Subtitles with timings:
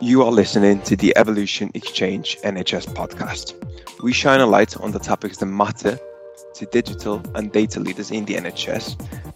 [0.00, 3.54] You are listening to the Evolution Exchange NHS podcast.
[4.00, 5.98] We shine a light on the topics that matter
[6.54, 8.94] to digital and data leaders in the NHS.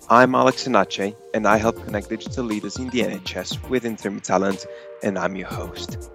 [0.09, 4.64] I'm Alex Sinache, and I help connect digital leaders in the NHS with interim talent,
[5.03, 6.09] and I'm your host.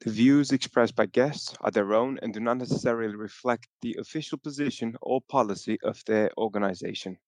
[0.00, 4.38] The views expressed by guests are their own and do not necessarily reflect the official
[4.38, 7.18] position or policy of their organization.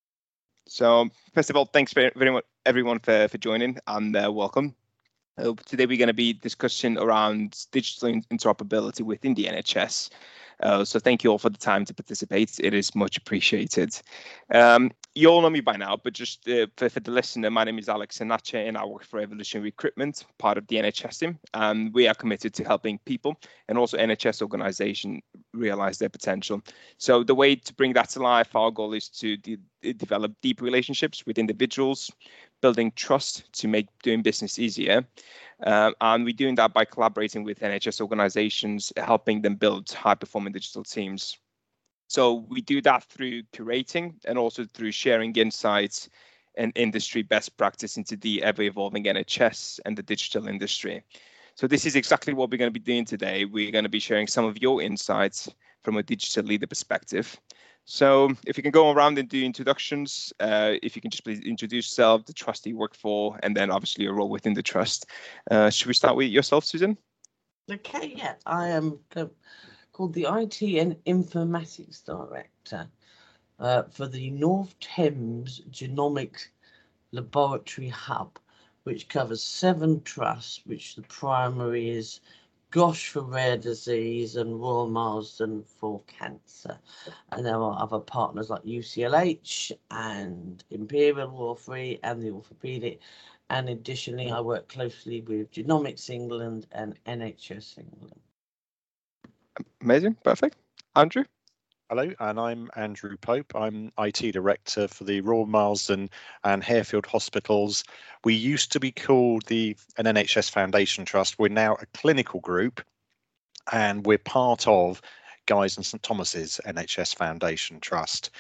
[0.67, 4.75] So, first of all, thanks very, much, everyone, for, for joining and uh, welcome.
[5.39, 10.11] Uh, today, we're going to be discussing around digital interoperability within the NHS.
[10.61, 12.61] Uh, so, thank you all for the time to participate.
[12.61, 14.01] It is much appreciated.
[14.51, 17.65] Um, you all know me by now, but just uh, for, for, the listener, my
[17.65, 21.39] name is Alex Sinache and I work for Evolution Recruitment, part of the NHS team.
[21.53, 25.21] And we are committed to helping people and also NHS organization
[25.53, 26.63] realize their potential.
[26.97, 30.63] So the way to bring that to life, our goal is to de- develop deep
[30.63, 32.11] relationships with individuals,
[32.63, 35.05] building trust to make doing business easier.
[35.63, 40.55] Uh, and we're doing that by collaborating with NHS organizations, helping them build high performing
[40.55, 41.37] digital teams.
[42.13, 46.11] So we do that through curating and also through sharing insights
[46.57, 51.03] and industry best practice into the ever evolving NHS and the digital industry.
[51.55, 53.47] So this is exactly what we're going to be doing today.
[53.47, 55.49] We're going to be sharing some of your insights
[55.85, 57.41] from a digital leader perspective.
[57.87, 61.41] So if you can go around and do introductions, uh, if you can just please
[61.41, 65.07] introduce yourself, the trust you work for, and then obviously your role within the trust.
[65.51, 66.99] Uh, should we start with yourself, Susan?
[67.71, 68.99] Okay, yeah, I am
[69.93, 72.89] called the IT and Informatics Director
[73.59, 76.49] uh, for the North Thames Genomics
[77.11, 78.39] Laboratory Hub,
[78.85, 82.21] which covers seven trusts, which the primary is
[82.71, 86.79] GOSH for rare disease and Royal Marsden for cancer.
[87.31, 92.99] And there are other partners like UCLH and Imperial Royal Free and the Orthopaedic.
[93.51, 98.21] And additionally, I work closely with Genomics England and NHS England.
[99.81, 100.17] Amazing.
[100.25, 100.57] Perfect.
[100.97, 101.25] Andrew?
[101.89, 103.55] Hello, and I'm Andrew Pope.
[103.55, 106.09] I'm IT Director for the Royal Marsden
[106.43, 107.85] and Harefield Hospitals.
[108.25, 111.39] We used to be called the an NHS Foundation Trust.
[111.39, 112.81] We're now a clinical group,
[113.71, 115.03] and we're part of
[115.47, 118.31] Guy's and St Thomas's NHS Foundation Trust.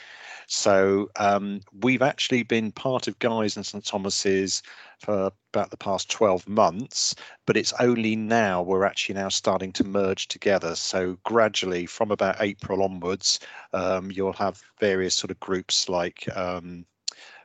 [0.54, 4.62] So um, we've actually been part of Guy's and St Thomas's
[4.98, 7.14] for about the past 12 months,
[7.46, 10.76] but it's only now we're actually now starting to merge together.
[10.76, 13.40] So gradually, from about April onwards,
[13.72, 16.84] um, you'll have various sort of groups like um,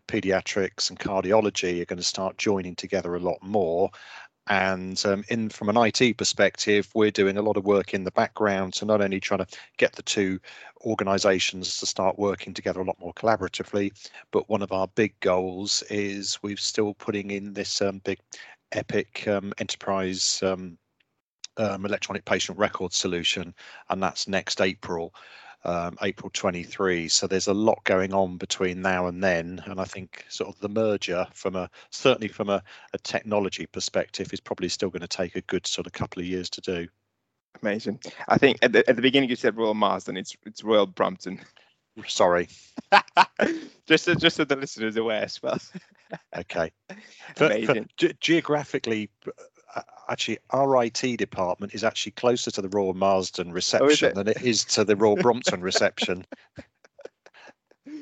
[0.10, 3.90] pediatrics and cardiology are going to start joining together a lot more
[4.50, 8.12] and um, in from an IT perspective, we're doing a lot of work in the
[8.12, 10.40] background to not only trying to get the two
[10.82, 13.92] organizations to start working together a lot more collaboratively,
[14.32, 18.20] but one of our big goals is we're still putting in this um, big
[18.74, 20.78] Epic um, enterprise um,
[21.58, 23.54] um, electronic patient record solution,
[23.90, 25.14] and that's next April
[25.64, 27.08] um, April 23.
[27.08, 30.60] So there's a lot going on between now and then, and I think sort of
[30.60, 32.64] the merger from a certainly from a,
[32.94, 36.28] a technology perspective is probably still going to take a good sort of couple of
[36.28, 36.88] years to do.
[37.62, 38.00] Amazing.
[38.28, 40.18] I think at the, at the beginning you said Royal Marsden.
[40.18, 41.40] It's it's Royal Brompton.
[42.08, 42.48] Sorry.
[43.88, 45.58] just so, just so the listeners are aware as well.
[46.38, 46.72] okay.
[47.38, 47.90] Amazing.
[47.98, 49.10] For, for, geographically,
[50.10, 54.28] actually our IT department is actually closer to the Royal Marsden oh, reception oh, than
[54.28, 56.26] it is to the Royal Brompton reception.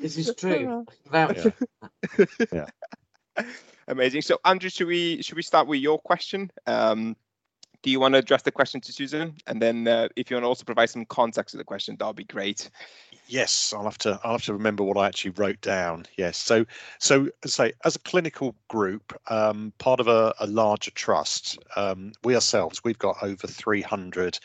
[0.02, 0.84] This is true.
[1.12, 1.50] Yeah.
[2.52, 2.66] yeah.
[3.88, 4.22] Amazing.
[4.22, 6.50] So Andrew, should we should we start with your question?
[6.66, 7.16] Um,
[7.82, 9.36] do you want to address the question to Susan?
[9.46, 12.06] And then uh, if you want to also provide some context to the question, that
[12.06, 12.68] would be great.
[13.28, 14.20] Yes, I'll have to.
[14.22, 16.06] I'll have to remember what I actually wrote down.
[16.16, 16.64] Yes, so
[17.00, 22.34] so say as a clinical group, um, part of a, a larger trust, um, we
[22.36, 24.38] ourselves we've got over 300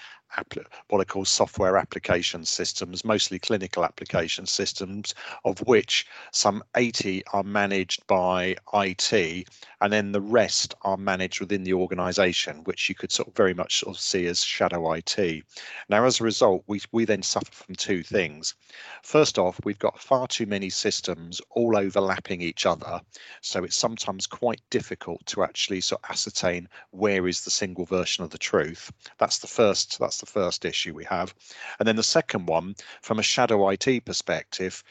[0.90, 7.44] what I call software application systems, mostly clinical application systems, of which some 80 are
[7.44, 9.47] managed by IT,
[9.82, 13.53] and then the rest are managed within the organization, which you could sort of very
[13.53, 15.44] much sort of see as shadow IT.
[15.90, 18.55] Now, as a result, we, we then suffer from two things.
[19.03, 23.02] First off, we've got far too many systems all overlapping each other,
[23.41, 28.23] so it's sometimes quite difficult to actually sort of ascertain where is the single version
[28.23, 28.91] of the truth.
[29.17, 31.35] That's the first, that's the first issue we have.
[31.79, 34.84] And then the second one, from a shadow IT perspective,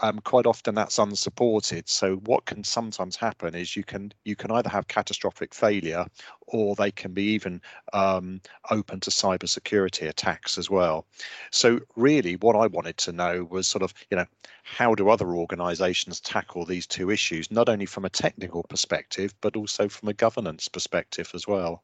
[0.00, 1.88] um, quite often that's unsupported.
[1.88, 6.06] So what can sometimes happen is you can you can either have catastrophic failure,
[6.46, 7.60] or they can be even
[7.92, 8.40] um,
[8.70, 11.06] open to cybersecurity attacks as well.
[11.50, 14.26] So really, what I wanted to know was sort of you know
[14.62, 19.56] how do other organisations tackle these two issues, not only from a technical perspective but
[19.56, 21.82] also from a governance perspective as well.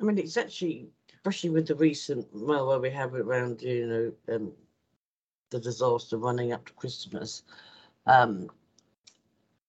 [0.00, 0.88] I mean, it's actually,
[1.24, 3.86] especially with the recent malware we have it around, you
[4.28, 4.52] know, um,
[5.50, 7.44] the disaster running up to Christmas.
[8.04, 8.50] Um,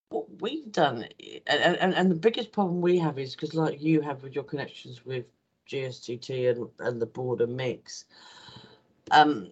[0.10, 1.06] what we've done,
[1.48, 4.44] and, and, and the biggest problem we have is because, like you have with your
[4.44, 5.28] connections with
[5.70, 8.04] GSTT and, and the border mix,
[9.12, 9.50] um,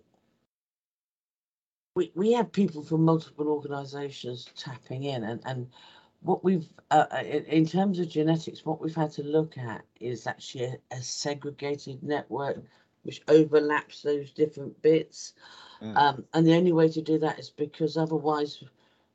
[1.95, 5.69] we, we have people from multiple organisations tapping in, and, and
[6.23, 10.25] what we've, uh, uh, in, terms of genetics, what we've had to look at is
[10.25, 12.63] actually a, a segregated network
[13.03, 15.33] which overlaps those different bits.
[15.81, 15.97] Mm.
[15.97, 18.63] Um, and the only way to do that is because otherwise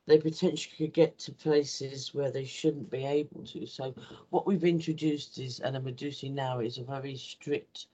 [0.07, 3.67] they potentially could get to places where they shouldn't be able to.
[3.67, 3.95] So
[4.31, 7.87] what we've introduced is, and I'm introducing now, is a very strict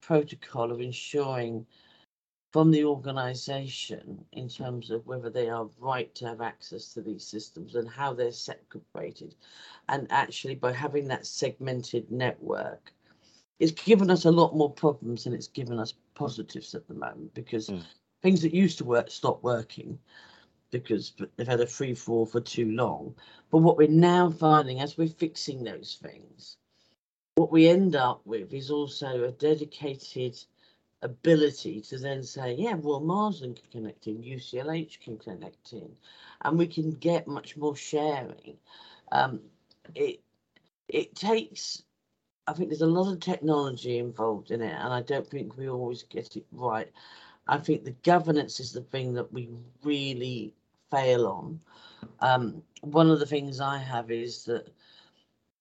[0.00, 1.66] protocol of ensuring
[2.56, 7.22] from the organisation in terms of whether they are right to have access to these
[7.22, 9.34] systems and how they're separated.
[9.90, 12.94] And actually, by having that segmented network,
[13.60, 17.34] it's given us a lot more problems than it's given us positives at the moment
[17.34, 17.82] because mm.
[18.22, 19.98] things that used to work stop working
[20.70, 23.14] because they've had a free fall for too long.
[23.50, 26.56] But what we're now finding as we're fixing those things,
[27.34, 30.42] what we end up with is also a dedicated
[31.02, 35.90] ability to then say, yeah, well, Marsden can connect in, UCLH can connect in,
[36.42, 38.56] and we can get much more sharing.
[39.12, 39.40] Um,
[39.94, 40.20] it
[40.88, 41.82] it takes,
[42.46, 45.68] I think there's a lot of technology involved in it, and I don't think we
[45.68, 46.90] always get it right.
[47.48, 49.48] I think the governance is the thing that we
[49.82, 50.54] really
[50.90, 51.60] fail on.
[52.20, 54.68] Um, one of the things I have is that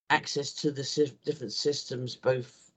[0.09, 2.71] access to the different systems, both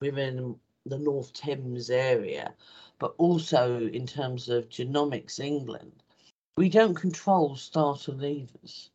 [0.00, 0.56] within
[0.86, 2.54] the North Thames area,
[2.98, 6.02] but also in terms of Genomics England,
[6.56, 8.90] we don't control starter leavers.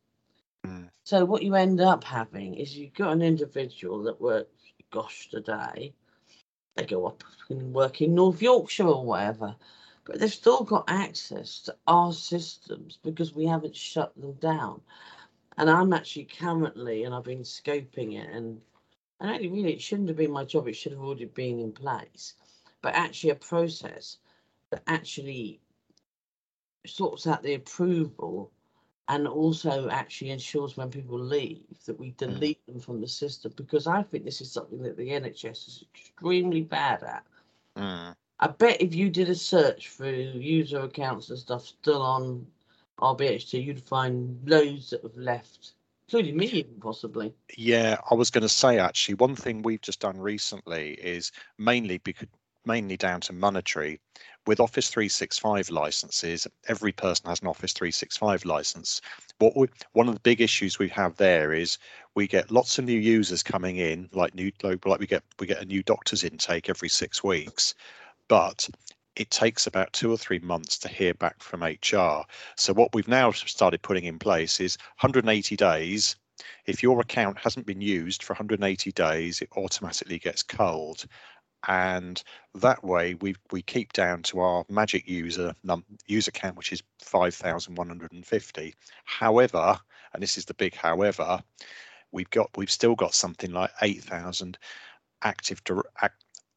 [0.66, 0.90] Mm.
[1.04, 4.52] So what you end up having is you've got an individual that works,
[4.92, 5.94] GOSH, today,
[6.76, 9.56] they go up and work in North Yorkshire or whatever,
[10.06, 14.82] but they've still got access to our systems because we haven't shut them down.
[15.58, 18.62] And I'm actually currently, and I've been scoping it and
[19.20, 20.68] and actually, really, it shouldn't have been my job.
[20.68, 22.36] It should have already been in place.
[22.82, 24.18] But actually, a process
[24.70, 25.60] that actually
[26.86, 28.52] sorts out the approval
[29.10, 32.18] and also actually ensures when people leave that we mm.
[32.18, 32.74] delete mm.
[32.74, 36.62] them from the system because I think this is something that the NHS is extremely
[36.62, 37.24] bad at.
[37.78, 38.16] Mm.
[38.40, 42.46] I bet if you did a search through user accounts and stuff still on
[43.00, 45.74] RBHT, you'd find loads that have left
[46.08, 47.34] including me, possibly.
[47.56, 51.98] Yeah, I was going to say actually, one thing we've just done recently is mainly
[52.00, 52.28] because
[52.66, 54.00] mainly down to monetary.
[54.46, 59.02] With Office 365 licenses, every person has an Office 365 license.
[59.40, 61.78] What we, one of the big issues we have there is
[62.16, 65.62] we get lots of new users coming in, like new like we get we get
[65.62, 67.74] a new doctor's intake every six weeks,
[68.28, 68.70] but
[69.18, 72.24] it takes about two or three months to hear back from HR.
[72.56, 76.16] So what we've now started putting in place is 180 days.
[76.68, 81.06] If your account hasn't been used for 180 days, it automatically gets culled.
[81.68, 82.22] And
[82.54, 86.84] that way we we keep down to our magic user num user count, which is
[87.02, 88.76] 5,150.
[89.06, 89.80] However,
[90.14, 91.42] and this is the big however,
[92.12, 94.60] we've got we've still got something like 8,000
[95.24, 95.64] active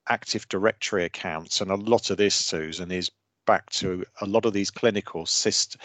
[0.08, 3.10] Active Directory accounts, and a lot of this, Susan, is
[3.46, 5.76] back to a lot of these clinical syst-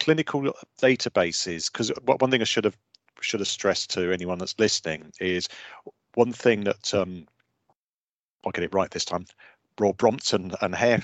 [0.00, 1.70] clinical databases.
[1.70, 2.76] Because one thing I should have
[3.20, 5.48] should have stressed to anyone that's listening is
[6.14, 7.26] one thing that um,
[8.44, 9.26] I'll get it right this time.
[9.78, 11.02] Royal Brompton and Hare,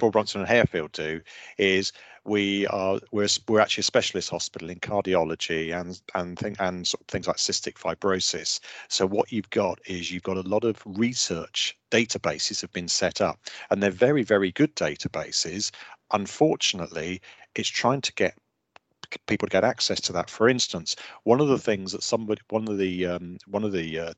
[0.00, 1.20] Royal Brompton and Harefield do
[1.58, 1.92] is
[2.26, 7.00] we are we're we're actually a specialist hospital in cardiology and and thing, and sort
[7.02, 8.60] of things like cystic fibrosis.
[8.88, 13.20] So what you've got is you've got a lot of research databases have been set
[13.20, 13.38] up,
[13.70, 15.70] and they're very very good databases.
[16.12, 17.20] Unfortunately,
[17.54, 18.36] it's trying to get
[19.26, 20.30] people to get access to that.
[20.30, 23.98] For instance, one of the things that somebody, one of the um, one of the
[23.98, 24.12] uh,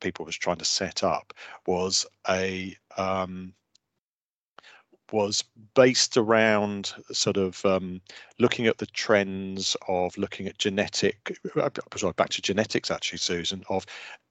[0.00, 1.32] people was trying to set up
[1.66, 3.54] was a um,
[5.12, 8.00] was based around sort of um,
[8.38, 13.62] looking at the trends of looking at genetic, uh, sorry, back to genetics actually, Susan,
[13.68, 13.86] of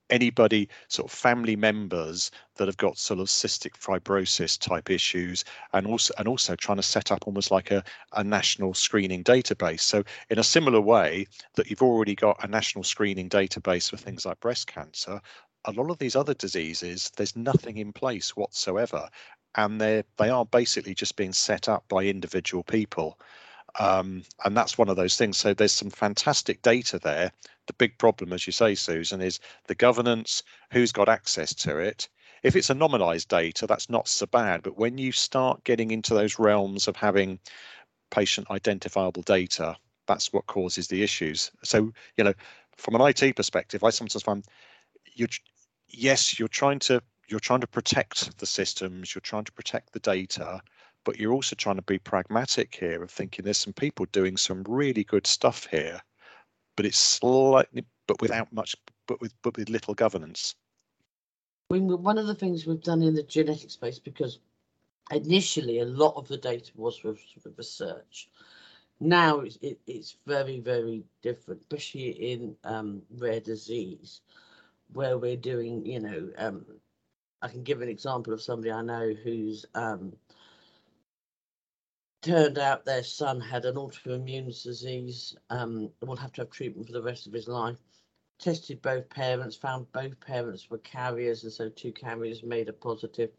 [0.09, 5.87] anybody sort of family members that have got sort of cystic fibrosis type issues and
[5.87, 7.81] also and also trying to set up almost like a,
[8.13, 9.79] a national screening database.
[9.79, 14.25] So in a similar way that you've already got a national screening database for things
[14.25, 15.21] like breast cancer
[15.65, 19.07] a lot of these other diseases there's nothing in place whatsoever
[19.55, 23.17] and they they are basically just being set up by individual people
[23.79, 25.37] um, and that's one of those things.
[25.37, 27.31] So there's some fantastic data there.
[27.67, 32.09] The big problem, as you say, Susan, is the governance, who's got access to it.
[32.43, 34.63] If it's anonymized data, that's not so bad.
[34.63, 37.39] But when you start getting into those realms of having
[38.09, 39.77] patient identifiable data,
[40.07, 41.51] that's what causes the issues.
[41.63, 42.33] So, you know,
[42.77, 44.43] from an IT perspective, I sometimes find
[45.13, 45.27] you
[45.87, 47.01] yes, you're trying to
[47.31, 50.61] you're trying to protect the systems, you're trying to protect the data,
[51.05, 54.63] but you're also trying to be pragmatic here of thinking there's some people doing some
[54.67, 55.99] really good stuff here,
[56.75, 58.75] but it's slightly, but without much,
[59.07, 60.55] but with but with little governance.
[61.71, 64.39] I mean, one of the things we've done in the genetic space, because
[65.09, 68.29] initially a lot of the data was with, with research.
[68.99, 74.21] Now it's, it, it's very, very different, especially in um, rare disease,
[74.93, 76.65] where we're doing, you know, um,
[77.41, 80.13] I can give an example of somebody I know who's um,
[82.21, 86.93] turned out their son had an autoimmune disease um, will have to have treatment for
[86.93, 87.77] the rest of his life.
[88.39, 93.31] Tested both parents, found both parents were carriers, and so two carriers made a positive.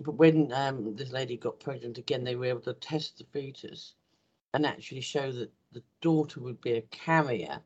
[0.00, 3.94] But when um, this lady got pregnant again, they were able to test the fetus
[4.52, 7.60] and actually show that the daughter would be a carrier,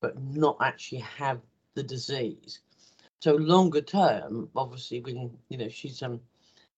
[0.00, 1.40] but not actually have
[1.74, 2.60] the disease.
[3.24, 6.20] So longer term, obviously, when you know she's um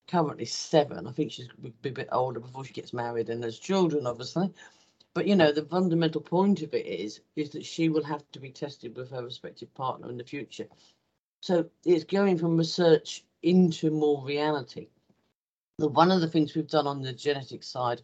[0.07, 1.09] currently seven.
[1.09, 1.49] I think she's
[1.83, 4.53] be a bit older before she gets married and has children, obviously.
[5.12, 8.38] But you know, the fundamental point of it is is that she will have to
[8.38, 10.69] be tested with her respective partner in the future.
[11.43, 14.87] So it's going from research into more reality.
[15.79, 18.03] The, one of the things we've done on the genetic side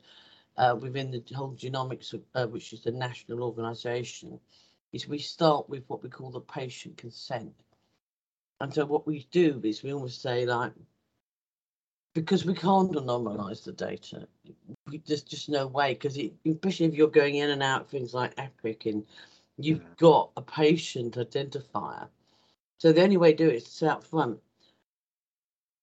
[0.57, 4.41] uh, within the whole genomics, uh, which is the national organisation,
[4.93, 7.55] is we start with what we call the patient consent.
[8.63, 10.73] And so what we do is we almost say like,
[12.15, 14.29] because we can't anonymize the data.
[15.05, 16.17] There's just no way because
[16.47, 19.05] especially if you're going in and out things like Epic and
[19.59, 19.97] you've mm.
[19.97, 22.07] got a patient identifier.
[22.79, 24.39] So the only way to do it is to say up front,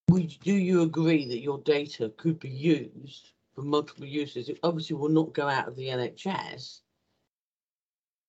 [0.08, 4.48] do you agree that your data could be used for multiple uses?
[4.48, 6.80] It obviously will not go out of the NHS,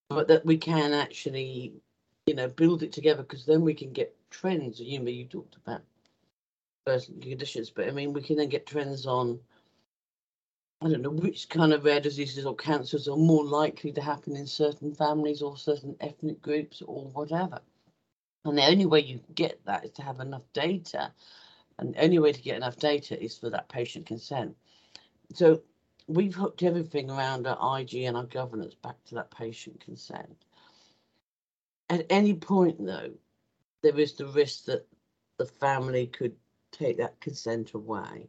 [0.09, 1.75] but that we can actually,
[2.27, 4.81] you know, build it together because then we can get trends.
[4.81, 5.83] You know, you talked about
[6.87, 9.39] personal conditions, but I mean, we can then get trends on,
[10.83, 14.37] I don't know, which kind of rare diseases or cancers are more likely to happen
[14.37, 17.61] in certain families or certain ethnic groups or whatever.
[18.45, 21.13] And the only way you get that is to have enough data.
[21.79, 24.57] And the only way to get enough data is for that patient consent.
[25.35, 25.63] So
[26.07, 30.45] we've hooked everything around our IG and our governance back to that patient consent.
[31.89, 33.11] At any point, though,
[33.83, 34.87] there is the risk that
[35.39, 36.35] the family could
[36.73, 38.29] take that consent away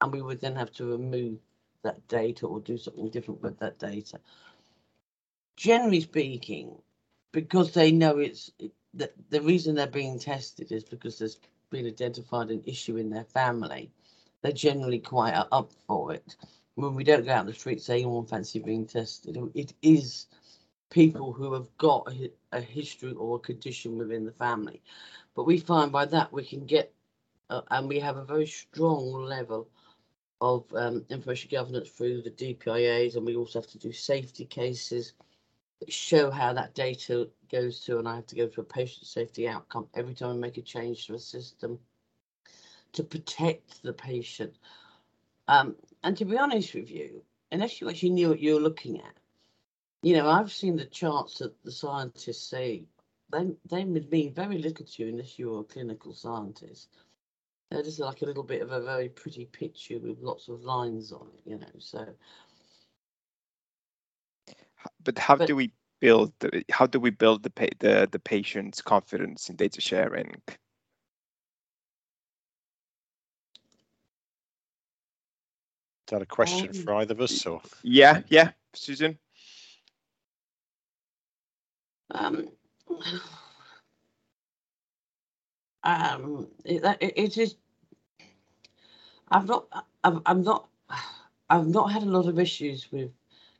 [0.00, 1.38] and we would then have to remove
[1.82, 4.18] that data or do something different with that data.
[5.56, 6.76] Generally speaking,
[7.32, 8.50] because they know it's
[8.94, 11.40] that the reason they're being tested is because there's
[11.70, 13.90] been identified an issue in their family,
[14.42, 16.36] they're generally quite up for it.
[16.76, 20.26] When we don't go out the street saying anyone fancy being tested, it is
[20.90, 22.12] people who have got
[22.54, 24.82] a, history or a condition within the family.
[25.34, 26.92] But we find by that we can get
[27.50, 29.68] uh, and we have a very strong level
[30.40, 35.12] of um, information governance through the DPIAs, and we also have to do safety cases
[35.80, 39.06] that show how that data goes to, and I have to go to a patient
[39.06, 41.78] safety outcome every time I make a change to a system
[42.92, 44.54] to protect the patient.
[45.48, 49.00] Um, and to be honest with you, unless you actually knew what you were looking
[49.00, 49.14] at,
[50.04, 52.84] you know, I've seen the charts that the scientists say,
[53.32, 56.90] they, they would mean very little to you unless you're a clinical scientist.
[57.70, 61.10] They're just like a little bit of a very pretty picture with lots of lines
[61.10, 61.66] on it, you know.
[61.78, 62.06] So,
[65.02, 68.82] but how but, do we build the how do we build the the the patient's
[68.82, 70.42] confidence in data sharing?
[70.46, 70.56] Is
[76.08, 77.62] that a question um, for either of us or?
[77.82, 79.18] Yeah, yeah, Susan.
[82.12, 82.48] Um,
[85.84, 87.56] um, it, it is.
[89.30, 89.66] I've not.
[90.04, 90.68] I've, I'm not.
[91.50, 93.10] I've not had a lot of issues with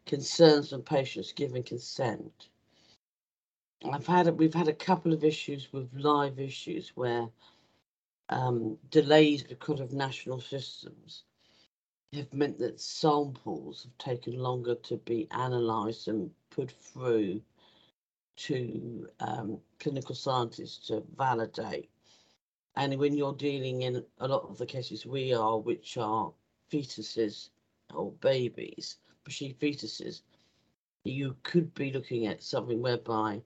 [0.07, 2.49] concerns from patients giving consent.
[3.91, 7.29] I've had we've had a couple of issues with live issues where
[8.31, 11.25] um, delays because of national systems
[12.15, 17.41] have meant that samples have taken longer to be analysed and put through
[18.37, 21.91] to um, clinical scientists to validate.
[22.77, 26.33] And when you're dealing in a lot of the cases we are, which are
[26.71, 27.51] fetuses
[27.95, 28.97] or babies,
[29.29, 30.23] she fetuses,
[31.05, 33.43] you could be looking at something whereby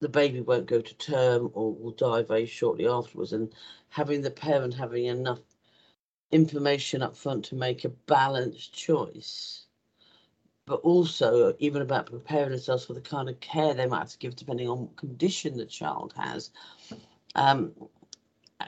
[0.00, 3.54] the baby won't go to term or will die very shortly afterwards and
[3.88, 5.40] having the parent having enough
[6.30, 9.66] information up front to make a balanced choice
[10.66, 14.18] but also even about preparing themselves for the kind of care they might have to
[14.18, 16.50] give depending on what condition the child has
[17.34, 17.72] um,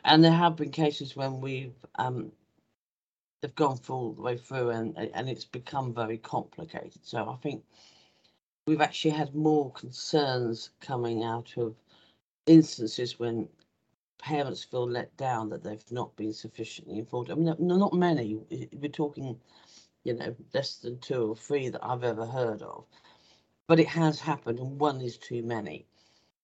[0.04, 2.32] and there have been cases when we've um,
[3.40, 6.98] they've gone all the way through and and it's become very complicated.
[7.02, 7.62] So I think
[8.66, 11.74] we've actually had more concerns coming out of
[12.46, 13.48] instances when
[14.18, 17.30] parents feel let down that they've not been sufficiently informed.
[17.30, 18.40] I mean, not many.
[18.72, 19.38] We're talking,
[20.06, 22.84] you know, less than two or three that I've ever heard of.
[23.66, 25.86] But it has happened, and one is too many.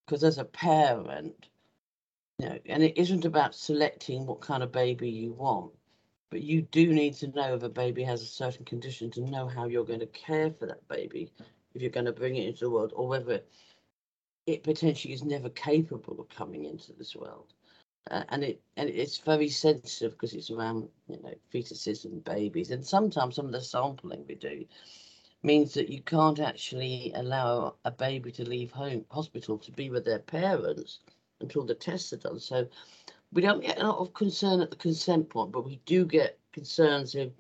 [0.04, 1.48] Because as a parent,
[2.38, 5.72] you know, and it isn't about selecting what kind of baby you want
[6.32, 9.46] but you do need to know if a baby has a certain condition to know
[9.46, 11.30] how you're going to care for that baby
[11.74, 13.42] if you're going to bring it into the world or whether
[14.46, 17.52] it potentially is never capable of coming into this world
[18.10, 22.72] Uh, and it and it's very sensitive because it's around you know fetuses and babies
[22.72, 24.64] and sometimes some of the sampling we do
[25.44, 30.04] means that you can't actually allow a baby to leave home hospital to be with
[30.04, 30.98] their parents
[31.40, 32.66] until the tests are done so
[33.32, 36.38] we don't get a lot of concern at the consent point, but we do get
[36.52, 37.32] concerns if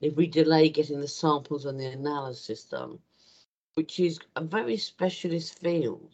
[0.00, 2.98] if we delay getting the samples and the analysis done,
[3.74, 6.10] which is a very specialist field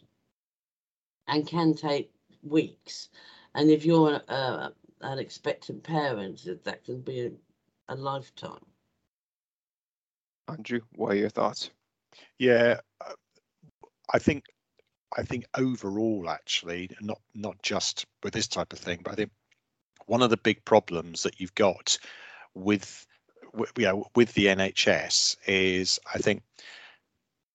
[1.27, 2.11] and can take
[2.43, 3.09] weeks.
[3.53, 7.31] And if you're a, an expectant parent, that can be a,
[7.93, 8.65] a lifetime.
[10.47, 11.69] Andrew, what are your thoughts?
[12.37, 13.13] Yeah, uh,
[14.13, 14.45] I think
[15.17, 19.31] I think overall, actually, not not just with this type of thing, but I think
[20.05, 21.97] one of the big problems that you've got
[22.53, 23.05] with
[23.77, 26.43] you know with the NHS is I think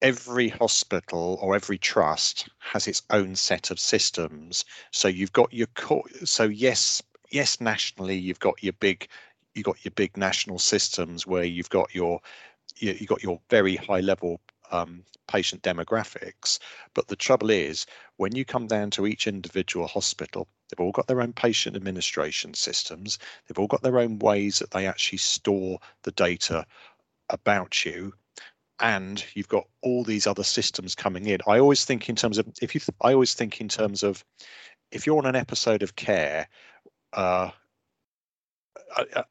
[0.03, 4.65] every hospital or every trust has its own set of systems.
[4.91, 6.05] So you've got your core.
[6.25, 9.09] So yes, yes, nationally you've got your big
[9.55, 12.21] you've got your big national systems where you've got your
[12.77, 14.41] you, you've got your very high level
[14.71, 16.59] um, patient demographics.
[16.95, 21.07] But the trouble is, when you come down to each individual hospital, they've all got
[21.07, 23.19] their own patient administration systems.
[23.47, 26.67] They've all got their own ways that they actually store the data
[27.31, 28.13] about you.
[28.81, 31.41] And you've got all these other systems coming in.
[31.47, 34.25] I always think in terms of if you, I always think in terms of
[34.91, 36.47] if you're on an episode of care,
[37.13, 37.51] uh,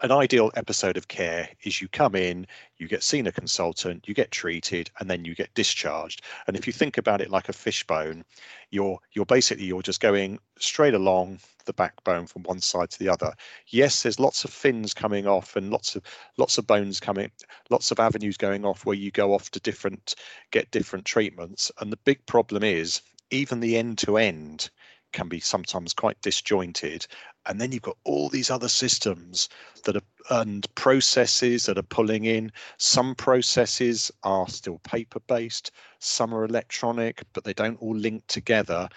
[0.01, 2.45] an ideal episode of care is you come in,
[2.77, 6.21] you get seen a consultant, you get treated, and then you get discharged.
[6.47, 8.25] And if you think about it like a fishbone,
[8.71, 13.09] you're you're basically you're just going straight along the backbone from one side to the
[13.09, 13.33] other.
[13.67, 16.03] Yes, there's lots of fins coming off and lots of
[16.37, 17.31] lots of bones coming,
[17.69, 20.15] lots of avenues going off where you go off to different
[20.51, 21.71] get different treatments.
[21.79, 24.69] And the big problem is even the end to end
[25.13, 27.07] can be sometimes quite disjointed
[27.45, 29.49] and then you've got all these other systems
[29.83, 32.51] that are and processes that are pulling in.
[32.77, 38.89] Some processes are still paper based some are electronic but they don't all link together.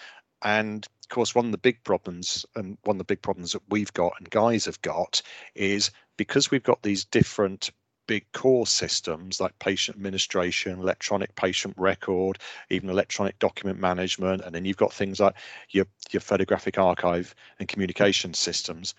[0.43, 3.63] And of course one of the big problems and one of the big problems that
[3.69, 5.21] we've got and guys have got
[5.55, 7.71] is because we've got these different
[8.09, 12.39] big core systems like patient administration, electronic patient record,
[12.71, 15.35] even electronic document management, and then you've got things like
[15.69, 18.95] your your photographic archive and communication systems.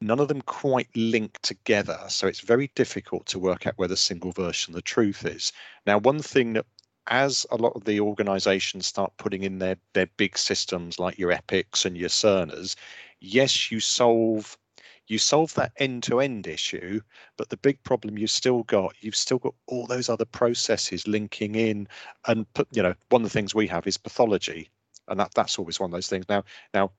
[0.00, 3.96] None of them quite link together, so it's very difficult to work out where the
[3.96, 5.52] single version of the truth is.
[5.84, 6.66] Now, one thing that
[7.08, 11.32] as a lot of the organizations start putting in their their big systems like your
[11.32, 12.76] Epics and your Cerners
[13.20, 14.56] yes you solve
[15.10, 17.00] you solve that end-to-end issue
[17.36, 21.54] but the big problem you've still got you've still got all those other processes linking
[21.54, 21.88] in
[22.28, 24.70] and put you know one of the things we have is pathology
[25.08, 26.24] and that that's always one of those things.
[26.28, 26.92] Now now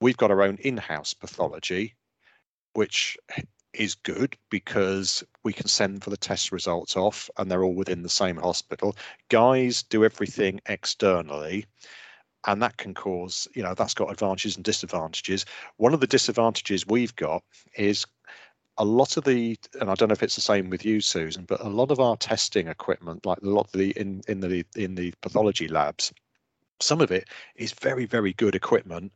[0.00, 1.94] we've got our own in-house pathology
[2.74, 3.16] which
[3.72, 8.02] is good because we can send for the test results off and they're all within
[8.02, 8.96] the same hospital.
[9.28, 11.66] Guys do everything externally
[12.46, 15.44] and that can cause you know that's got advantages and disadvantages
[15.76, 17.42] one of the disadvantages we've got
[17.76, 18.06] is
[18.78, 21.44] a lot of the and i don't know if it's the same with you susan
[21.44, 24.64] but a lot of our testing equipment like a lot of the in in the
[24.76, 26.12] in the pathology labs
[26.80, 29.12] some of it is very, very good equipment,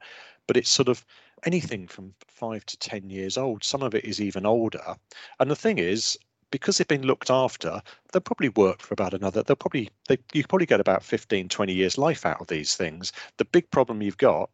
[0.47, 1.05] but it's sort of
[1.45, 3.65] anything from five to 10 years old.
[3.65, 4.97] Some of it is even older.
[5.39, 6.19] And the thing is,
[6.51, 7.83] because they've been looked after,
[8.13, 11.73] they'll probably work for about another, they'll probably, they, you probably get about 15, 20
[11.73, 13.13] years life out of these things.
[13.39, 14.51] The big problem you've got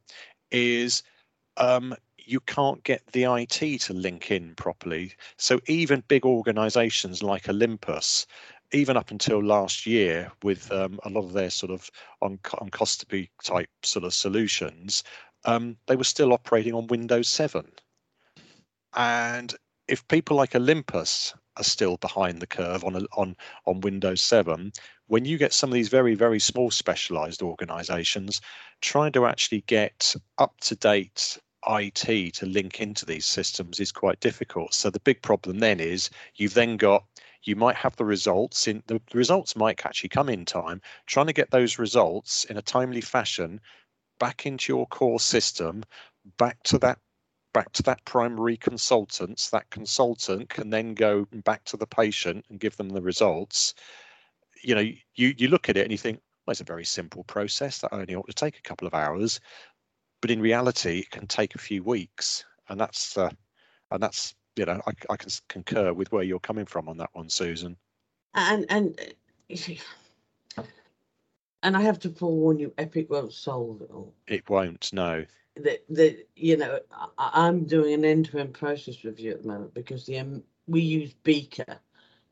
[0.50, 1.02] is
[1.56, 5.14] um, you can't get the IT to link in properly.
[5.38, 8.26] So even big organizations like Olympus,
[8.72, 13.28] even up until last year with um, a lot of their sort of on, endoscopy
[13.42, 15.04] type sort of solutions,
[15.44, 17.64] um, they were still operating on Windows 7.
[18.94, 19.54] And
[19.88, 24.73] if people like Olympus are still behind the curve on on on Windows 7,
[25.07, 28.40] when you get some of these very very small specialized organizations
[28.81, 31.38] trying to actually get up to date
[31.69, 34.73] IT to link into these systems is quite difficult.
[34.73, 37.05] So the big problem then is you've then got
[37.42, 41.33] you might have the results in the results might actually come in time trying to
[41.33, 43.61] get those results in a timely fashion
[44.19, 45.85] back into your core system
[46.38, 46.99] back to that
[47.57, 52.61] back to that primary consultant that consultant can then go back to the patient and
[52.61, 53.73] give them the results.
[54.62, 57.25] You know you you look at it and you think well, it's a very simple
[57.25, 59.40] process that only ought to take a couple of hours
[60.21, 63.31] but in reality it can take a few weeks and that's uh,
[63.90, 67.11] and that's you know I, I can concur with where you're coming from on that
[67.14, 67.79] one susan.
[68.35, 69.01] And and
[71.62, 74.14] and i have to forewarn you Epic won't solve it all.
[74.27, 75.25] It won't no
[75.57, 80.07] that that you know I, i'm doing an end-to-end process review at the moment because
[80.07, 81.79] the um, we use Beaker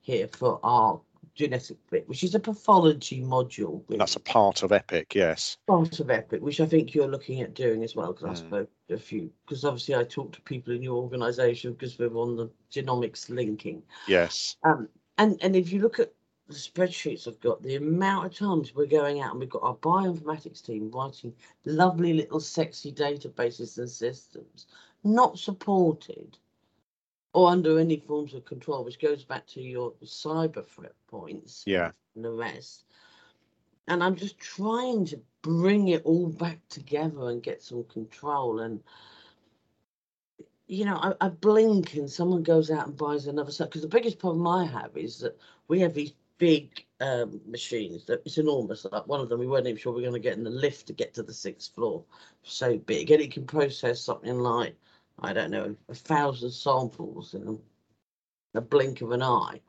[0.01, 1.01] here for our
[1.35, 3.83] genetic bit, which is a pathology module.
[3.89, 5.57] That's a part of EPIC, yes.
[5.67, 8.31] Part of EPIC, which I think you're looking at doing as well, because mm.
[8.31, 8.49] I hmm.
[8.49, 12.37] spoke a few, because obviously I talk to people in your organisation because we're on
[12.37, 13.83] the genomics linking.
[14.07, 14.57] Yes.
[14.63, 16.13] Um, and, and if you look at
[16.49, 19.77] the spreadsheets I've got, the amount of times we're going out and we've got our
[19.77, 21.33] bioinformatics team writing
[21.65, 24.67] lovely little sexy databases and systems,
[25.05, 26.37] not supported
[27.33, 31.65] or under any forms of control, which goes back to your cyber threat points.
[31.67, 31.91] Yeah.
[32.15, 32.85] And the rest.
[33.89, 38.61] And I'm just trying to bring it all back together and get some control.
[38.61, 38.81] And,
[40.69, 43.69] you know, I, I blink and someone goes out and buys another set.
[43.69, 45.37] Because the biggest problem I have is that
[45.69, 48.87] we have these big um, machines that it's enormous.
[48.91, 50.51] Like one of them, we weren't even sure we are going to get in the
[50.51, 52.05] lift to get to the sixth floor.
[52.43, 54.77] So big, and it can process something like
[55.21, 57.61] I don't know, a thousand samples in
[58.55, 59.61] a blink of an eye.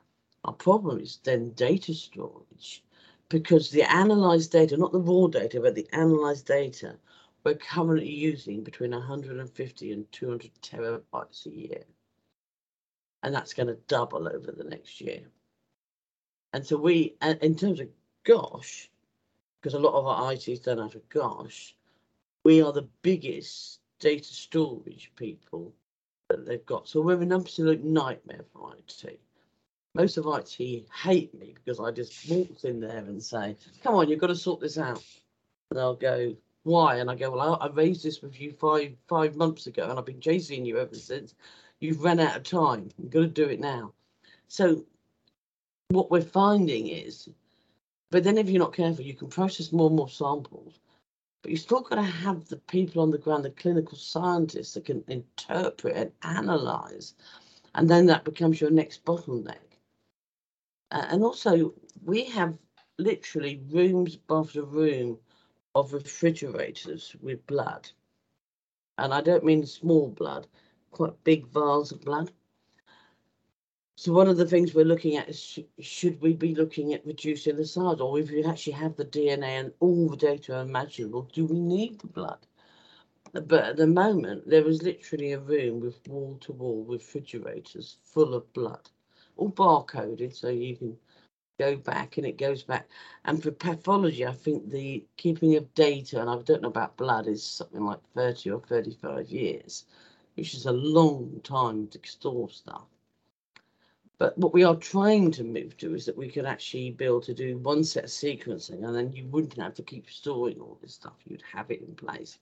[0.44, 2.84] Our problem is then data storage
[3.28, 6.96] because the analyzed data, not the raw data, but the analyzed data,
[7.44, 11.84] we're currently using between 150 and 200 terabytes a year.
[13.22, 15.22] And that's going to double over the next year.
[16.52, 17.88] And so we, in terms of
[18.24, 18.88] GOSH,
[19.60, 21.74] because a lot of our IT is done out of GOSH,
[22.44, 25.74] we are the biggest data storage people
[26.28, 26.88] that they've got.
[26.88, 29.20] So we're an absolute nightmare for IT.
[29.94, 34.08] Most of IT hate me because I just walk in there and say, come on,
[34.08, 35.02] you've got to sort this out.
[35.70, 36.96] And they'll go, why?
[36.96, 39.98] And I go, well, I, I raised this with you five five months ago and
[39.98, 41.34] I've been chasing you ever since.
[41.80, 42.90] You've run out of time.
[42.98, 43.92] You've got to do it now.
[44.48, 44.84] So
[45.88, 47.28] what we're finding is,
[48.10, 50.80] but then if you're not careful, you can process more and more samples
[51.46, 54.86] but you still got to have the people on the ground, the clinical scientists that
[54.86, 57.14] can interpret and analyze.
[57.76, 59.78] And then that becomes your next bottleneck.
[60.90, 61.72] Uh, and also,
[62.04, 62.58] we have
[62.98, 65.18] literally rooms after room
[65.76, 67.88] of refrigerators with blood.
[68.98, 70.48] And I don't mean small blood,
[70.90, 72.32] quite big vials of blood.
[73.98, 77.06] So one of the things we're looking at is sh should we be looking at
[77.06, 81.22] reducing the size, or if you actually have the DNA and all the data imaginable,
[81.32, 82.46] do we need the blood?
[83.32, 88.34] But at the moment, there is literally a room with wall to wall refrigerators full
[88.34, 88.90] of blood,
[89.38, 90.98] all barcoded, so you can
[91.58, 92.88] go back and it goes back.
[93.24, 97.28] And for pathology, I think the keeping of data, and I don't know about blood,
[97.28, 99.86] is something like 30 or 35 years,
[100.34, 102.88] which is a long time to store stuff.
[104.18, 107.20] But what we are trying to move to is that we could actually be able
[107.20, 110.78] to do one set of sequencing and then you wouldn't have to keep storing all
[110.80, 111.16] this stuff.
[111.26, 112.38] You'd have it in place.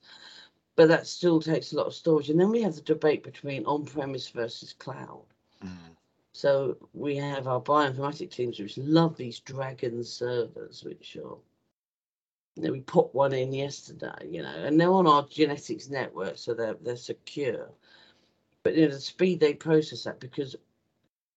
[0.77, 2.29] But that still takes a lot of storage.
[2.29, 5.25] And then we have the debate between on-premise versus cloud.
[5.63, 5.95] Mm.
[6.31, 11.37] So we have our bioinformatic teams which love these DRAGEN servers, which are
[12.55, 16.37] you know, we put one in yesterday, you know, and they're on our genetics network,
[16.37, 17.69] so they're they're secure.
[18.63, 20.55] But you know, the speed they process that because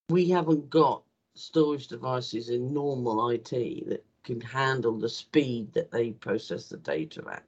[0.09, 1.03] we haven't got
[1.35, 3.51] storage devices in normal IT
[3.89, 7.45] that can handle the speed that they process the data at,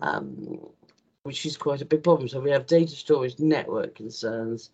[0.00, 0.58] um,
[1.24, 2.28] which is quite a big problem.
[2.28, 4.70] So we have data storage network concerns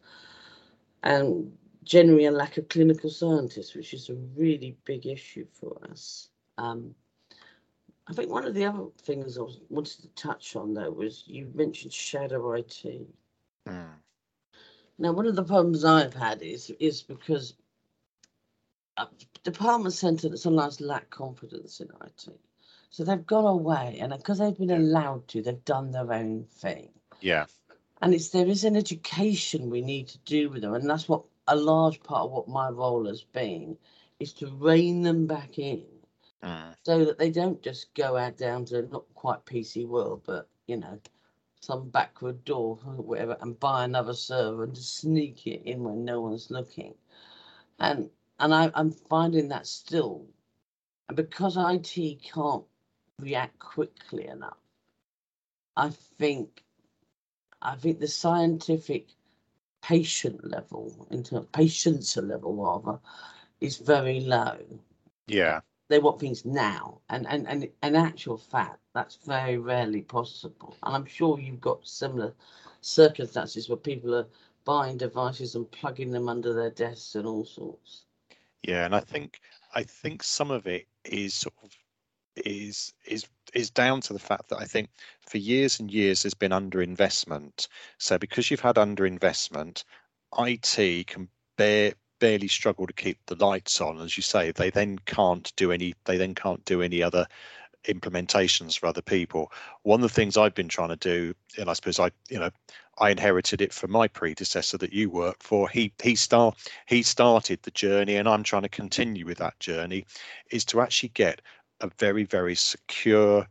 [1.02, 1.52] and
[1.84, 6.28] generally a lack of clinical scientists, which is a really big issue for us.
[6.58, 6.94] Um,
[8.06, 11.50] I think one of the other things I wanted to touch on though was you
[11.54, 12.84] mentioned shadow IT.
[13.66, 13.88] Mm.
[14.98, 17.54] Now, one of the problems I've had is is because
[18.96, 19.06] uh,
[19.42, 22.28] department centre sometimes lack confidence in IT,
[22.90, 26.90] so they've gone away, and because they've been allowed to, they've done their own thing.
[27.20, 27.46] Yeah.
[28.02, 31.24] And it's there is an education we need to do with them, and that's what
[31.48, 33.76] a large part of what my role has been,
[34.20, 35.84] is to rein them back in,
[36.42, 36.74] Mm.
[36.82, 40.76] so that they don't just go out down to not quite PC world, but you
[40.76, 40.98] know,
[41.62, 46.04] some backward door or whatever, and buy another server and just sneak it in when
[46.04, 46.94] no one's looking.
[47.78, 50.26] And and I, I'm finding that still,
[51.08, 52.64] and because IT can't
[53.20, 54.58] react quickly enough,
[55.76, 56.64] I think
[57.62, 59.08] I think the scientific
[59.82, 63.00] patient level, into patience level rather,
[63.60, 64.58] is very low
[65.26, 65.60] Yeah.
[65.92, 67.00] They want things now.
[67.10, 70.76] And and and in actual fact that's very rarely possible.
[70.82, 72.34] And i'm sure you've got similar
[72.80, 74.26] circumstances where people are
[74.64, 78.04] buying devices and plugging them under their desks and all sorts.
[78.62, 79.40] Yeah, and I think
[79.74, 81.70] I think some of it is sort of
[82.36, 84.88] is is is down to the fact that I think
[85.20, 87.68] for years and years there's been underinvestment.
[87.98, 89.84] So because you've had underinvestment,
[90.38, 94.00] IT can bear barely struggle to keep the lights on.
[94.00, 97.26] As you say, they then can't do any they then can't do any other
[97.88, 99.50] implementations for other people.
[99.82, 102.50] One of the things I've been trying to do, and I suppose I, you know,
[102.98, 105.68] I inherited it from my predecessor that you work for.
[105.68, 106.56] He he start
[106.86, 110.06] he started the journey, and I'm trying to continue with that journey,
[110.52, 111.42] is to actually get
[111.80, 113.48] a very very secure.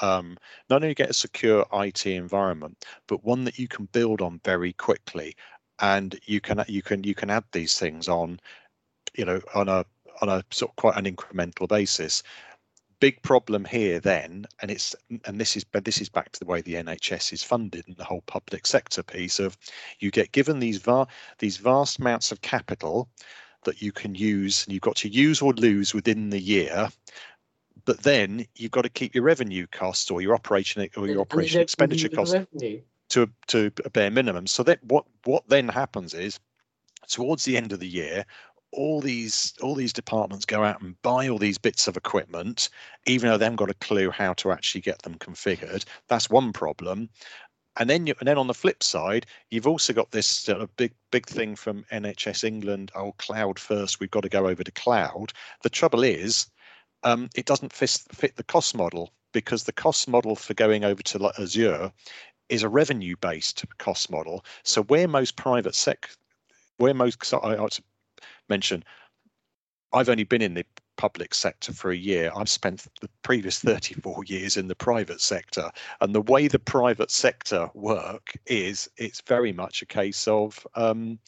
[0.00, 0.36] Um,
[0.70, 4.72] not only get a secure IT environment, but one that you can build on very
[4.72, 5.34] quickly,
[5.80, 8.40] and you can you can you can add these things on,
[9.16, 9.84] you know, on a
[10.20, 12.22] on a sort of quite an incremental basis
[13.00, 16.46] big problem here then and it's and this is but this is back to the
[16.46, 19.56] way the NHS is funded and the whole public sector piece of
[20.00, 21.06] you get given these va-
[21.38, 23.08] these vast amounts of capital
[23.64, 26.88] that you can use and you've got to use or lose within the year
[27.84, 31.08] but then you've got to keep your revenue costs or your operation or your And-
[31.08, 32.82] and they operation expenditure give you the costs revenue.
[33.10, 34.46] To to a bare minimum.
[34.46, 36.38] So that what what then happens is
[37.08, 38.24] towards the end of the year,
[38.72, 42.68] all these all these departments go out and buy all these bits of equipment,
[43.06, 45.84] even though they haven't got a clue how to actually get them configured.
[46.08, 47.08] That's one problem.
[47.78, 50.76] And then you, and then on the flip side, you've also got this sort of
[50.76, 52.90] big big thing from NHS England.
[52.94, 54.00] Oh, cloud first.
[54.00, 55.32] We've got to go over to cloud.
[55.62, 56.46] The trouble is,
[57.04, 61.02] um, it doesn't fit, fit the cost model because the cost model for going over
[61.02, 61.92] to Azure
[62.48, 64.44] is a revenue based cost model.
[64.62, 66.10] So where most private sec,
[66.78, 67.82] where most so I ought to
[68.48, 68.84] mention,
[69.92, 72.30] I've only been in the public sector for a year.
[72.36, 77.10] I've spent the previous 34 years in the private sector, and the way the private
[77.10, 81.18] sector work is it's very much a case of um,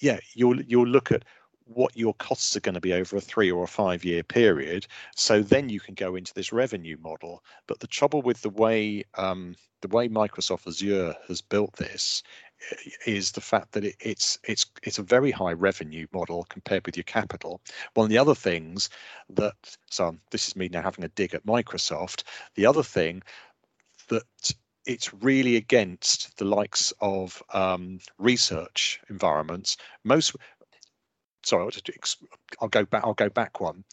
[0.00, 1.24] yeah, you'll you'll look at
[1.66, 4.86] what your costs are going to be over a three or a five year period.
[5.14, 7.42] So then you can go into this revenue model.
[7.66, 12.22] But the trouble with the way um, the way Microsoft Azure has built this
[13.06, 16.96] is the fact that it, it's it's it's a very high revenue model compared with
[16.96, 17.60] your capital.
[17.94, 18.88] One of the other things
[19.30, 22.22] that so this is me now having a dig at Microsoft.
[22.54, 23.22] The other thing
[24.08, 24.24] that
[24.86, 29.76] it's really against the likes of um, research environments.
[30.04, 30.36] Most
[31.46, 31.70] sorry,
[32.60, 33.04] I'll, go back.
[33.04, 33.84] I'll go back one.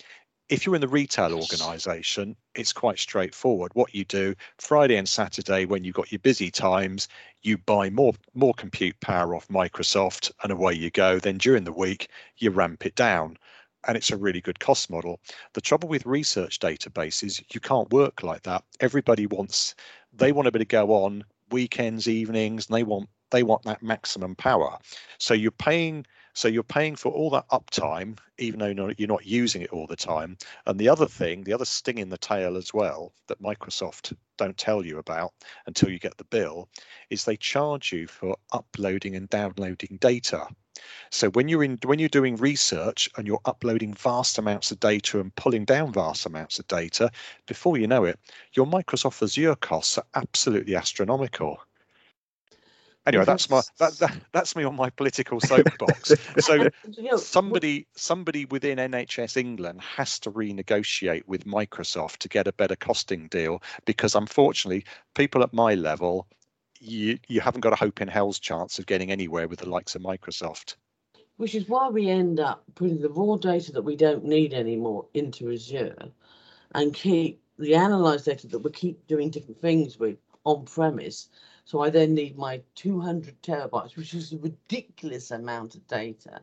[0.49, 3.71] If you're in the retail organisation, it's quite straightforward.
[3.75, 7.07] What you do Friday and Saturday, when you've got your busy times,
[7.41, 11.19] you buy more more compute power off Microsoft, and away you go.
[11.19, 13.37] Then during the week, you ramp it down,
[13.87, 15.19] and it's a really good cost model.
[15.53, 18.63] The trouble with research databases, you can't work like that.
[18.79, 19.75] Everybody wants
[20.11, 23.81] they want be able to go on weekends, evenings, and they want they want that
[23.81, 24.77] maximum power.
[25.17, 29.61] So you're paying so you're paying for all that uptime, even though you're not, using
[29.61, 30.37] it all the time.
[30.65, 34.57] And the other thing, the other sting in the tail as well, that Microsoft don't
[34.57, 35.33] tell you about
[35.67, 36.69] until you get the bill,
[37.09, 40.47] is they charge you for uploading and downloading data.
[41.11, 45.19] So when you're in when you're doing research and you're uploading vast amounts of data
[45.19, 47.11] and pulling down vast amounts of data,
[47.45, 48.19] before you know it,
[48.53, 51.59] your Microsoft Azure costs are absolutely astronomical.
[53.05, 56.13] Anyway, that's my that, that that's me on my political soapbox.
[56.39, 56.69] so
[57.17, 63.27] somebody somebody within NHS England has to renegotiate with Microsoft to get a better costing
[63.27, 64.85] deal because unfortunately,
[65.15, 66.27] people at my level,
[66.79, 69.95] you you haven't got a hope in hell's chance of getting anywhere with the likes
[69.95, 70.75] of Microsoft.
[71.37, 75.05] which is why we end up putting the raw data that we don't need anymore
[75.13, 76.09] into Azure
[76.73, 81.29] and keep the analyzed data that we keep doing different things with on premise.
[81.65, 86.41] So I then need my 200 terabytes, which is a ridiculous amount of data.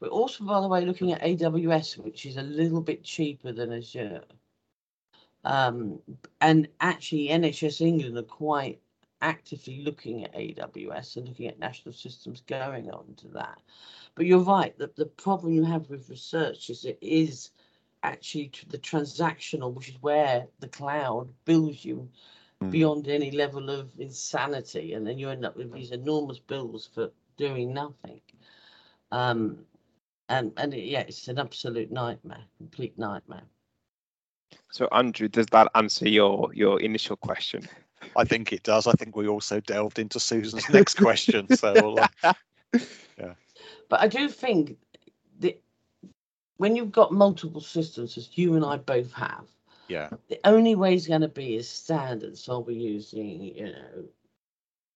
[0.00, 3.72] We're also, by the way, looking at AWS, which is a little bit cheaper than
[3.72, 4.24] Azure.
[5.44, 6.00] Um,
[6.40, 8.80] and actually, NHS England are quite
[9.20, 13.60] actively looking at AWS and looking at national systems going on to that.
[14.14, 17.50] But you're right, that the problem you have with research is it is
[18.02, 22.08] actually the transactional, which is where the cloud bills you
[22.62, 22.70] Mm.
[22.70, 27.10] beyond any level of insanity, and then you end up with these enormous bills for
[27.36, 28.20] doing nothing.
[29.12, 29.66] Um,
[30.28, 33.46] and and it- yeah, it's an absolute nightmare, complete nightmare.
[34.70, 37.68] So Andrew, does that answer your your initial question?
[38.16, 38.86] I think it does.
[38.86, 41.48] I think we also delved into Susan's next question.
[41.48, 42.08] So we'll, uh,
[43.88, 44.78] But I do think
[45.40, 45.62] that
[46.56, 49.48] when you've got multiple systems, as you and I both have,
[49.88, 52.42] yeah, the only way it's going to be is standards.
[52.42, 54.04] So I'll be using, you know,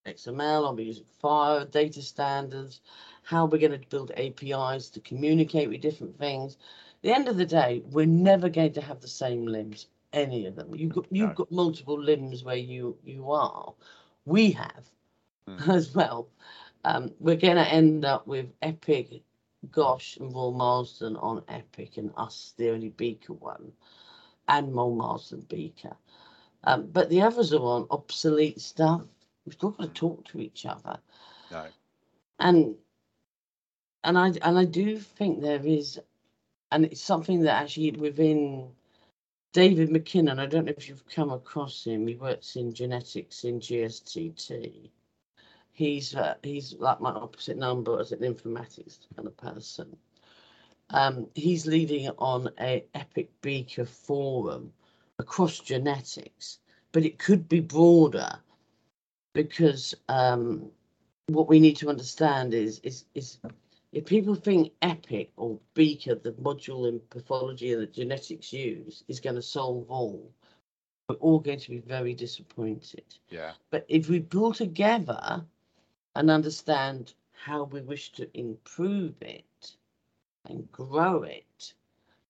[0.06, 2.80] XML, I'll be using FHIR, data standards,
[3.24, 6.54] how we're going to build APIs to communicate with different things.
[6.96, 10.46] At the end of the day, we're never going to have the same LIMS, any
[10.46, 10.74] of them.
[10.74, 11.34] You've got you've No.
[11.34, 13.74] got multiple LIMS where you you are.
[14.24, 14.90] We have
[15.48, 15.64] Mm.
[15.68, 16.28] as well.
[16.84, 19.22] Um, we're going to end up with Epic,
[19.70, 23.72] GOSH, and Royal Marsden on Epic, and us the only Beaker one
[24.48, 25.96] and Royal Marsden Beaker.
[26.64, 29.02] Um, but the others are on obsolete stuff.
[29.44, 30.98] We've got to talk to each other,
[31.50, 31.66] no,
[32.38, 32.76] and
[34.04, 36.00] and I and I do think there is,
[36.70, 38.70] and it's something that actually within
[39.52, 40.38] David McKinnon.
[40.38, 42.06] I don't know if you've come across him.
[42.06, 44.90] He works in genetics in GSTT.
[45.72, 49.96] He's uh, he's like my opposite number as an informatics kind of person.
[50.92, 54.72] Um, he's leading on a Epic Beaker forum
[55.18, 56.58] across genetics,
[56.92, 58.38] but it could be broader
[59.34, 60.70] because um,
[61.28, 63.38] what we need to understand is is is
[63.92, 69.20] if people think Epic or Beaker, the module in pathology and that genetics use, is
[69.20, 70.30] going to solve all,
[71.08, 73.04] we're all going to be very disappointed.
[73.28, 75.44] yeah, But if we pull together
[76.16, 79.44] and understand how we wish to improve it
[80.46, 81.74] and grow it,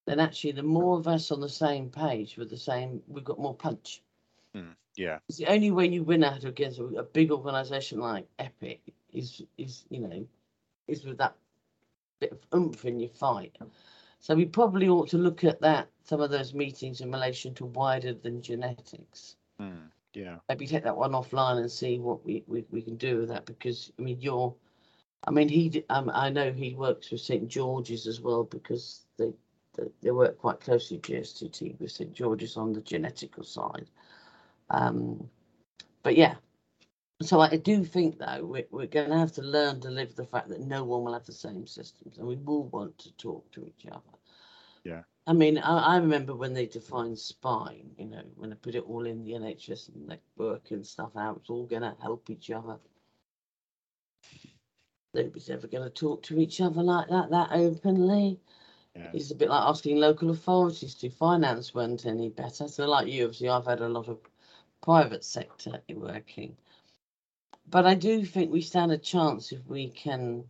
[0.07, 3.39] then actually the more of us on the same page with the same, we've got
[3.39, 4.03] more punch.
[4.97, 8.81] yeah, It's the only way you win out against a, a big organization like Epic
[9.13, 10.27] is is you know
[10.89, 11.37] is with that
[12.21, 13.57] bit of oomph in your fight.
[14.21, 17.67] So we probably ought to look at that some of those meetings in relation to
[17.67, 19.37] wider than genetics.
[19.61, 23.19] mm, yeah, Maybe take that one offline and see what we, we, we can do
[23.19, 24.55] with that because I mean you're
[25.25, 25.85] I mean he.
[25.89, 29.33] Um, I know he works with St George's as well because they
[29.77, 33.89] they, they work quite closely GSTT with St George's on the genetical side.
[34.71, 35.29] Um,
[36.03, 36.35] but yeah,
[37.23, 40.25] so I do think though we're, we're going to have to learn to live the
[40.25, 43.51] fact that no one will have the same systems and we will want to talk
[43.53, 44.01] to each other.
[44.85, 45.03] Yeah.
[45.27, 48.85] I mean, I, I remember when they defined spine, you know, when they put it
[48.89, 52.51] all in the NHS and network and stuff out, it's all going to help each
[52.51, 52.79] other.
[55.15, 58.41] Nobody's ever going to talk to each other like that, that openly.
[58.97, 62.69] yeah, It's a bit like asking local authorities to finance weren't any better.
[62.69, 64.19] So, like you, obviously, I've had a lot of
[64.83, 66.57] private sector working.
[67.69, 70.45] But I do think we stand a chance if we can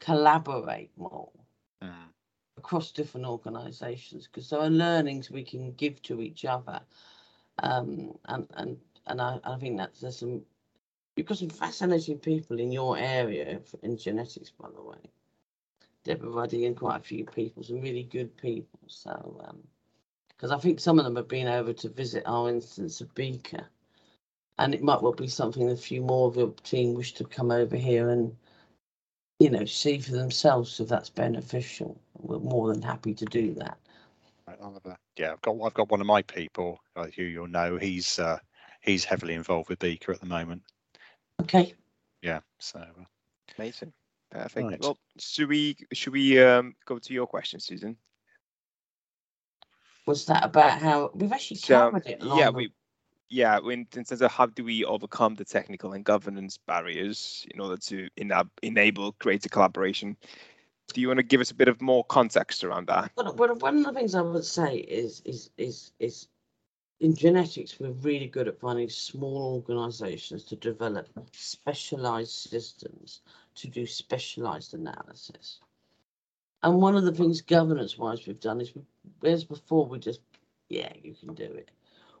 [0.00, 1.30] collaborate more
[1.82, 2.10] mm,
[2.56, 6.80] across different organisations because there are learnings we can give to each other.
[7.62, 10.42] Um, and and and I, I think that's there's some
[11.20, 14.96] you've got some fascinating people in your area in genetics, by the way.
[16.02, 18.80] Deborah Ruddy and quite a few people, some really good people.
[18.86, 19.54] So,
[20.30, 23.66] because I think some of them have been over to visit our instance of Beaker,
[24.56, 27.50] and it might well be something a few more of your team wish to come
[27.50, 28.34] over here and,
[29.40, 32.00] you know, see for themselves if that's beneficial.
[32.14, 33.76] We're more than happy to do that.
[35.18, 35.32] Yeah.
[35.32, 37.76] I've got I've got one of my people uh, who you'll know.
[37.76, 38.38] He's uh,
[38.80, 40.62] he's heavily involved with Beaker at the moment.
[41.40, 41.74] Okay.
[42.22, 42.84] Yeah, so
[43.58, 43.92] Amazing.
[44.30, 44.70] Perfect.
[44.70, 44.80] Right.
[44.80, 47.96] Well, should we should we um, go to your question, Susan?
[50.06, 52.22] Was that about how we've actually So covered it?
[52.22, 52.72] along yeah, we
[53.28, 57.60] yeah, in, in terms of how do we overcome the technical and governance barriers in
[57.60, 60.16] order to enab- enable greater collaboration?
[60.92, 63.12] Do you want to give us a bit of more context around that?
[63.16, 66.28] But, but one of the things I would say is is is is
[67.00, 73.22] in genetics we're really good at finding small organizations to develop specialized systems
[73.54, 75.60] to do specialized analysis.
[76.62, 78.72] And one of the things governance wise we've done is
[79.20, 80.20] whereas before we just
[80.70, 81.70] yeah, you can do it.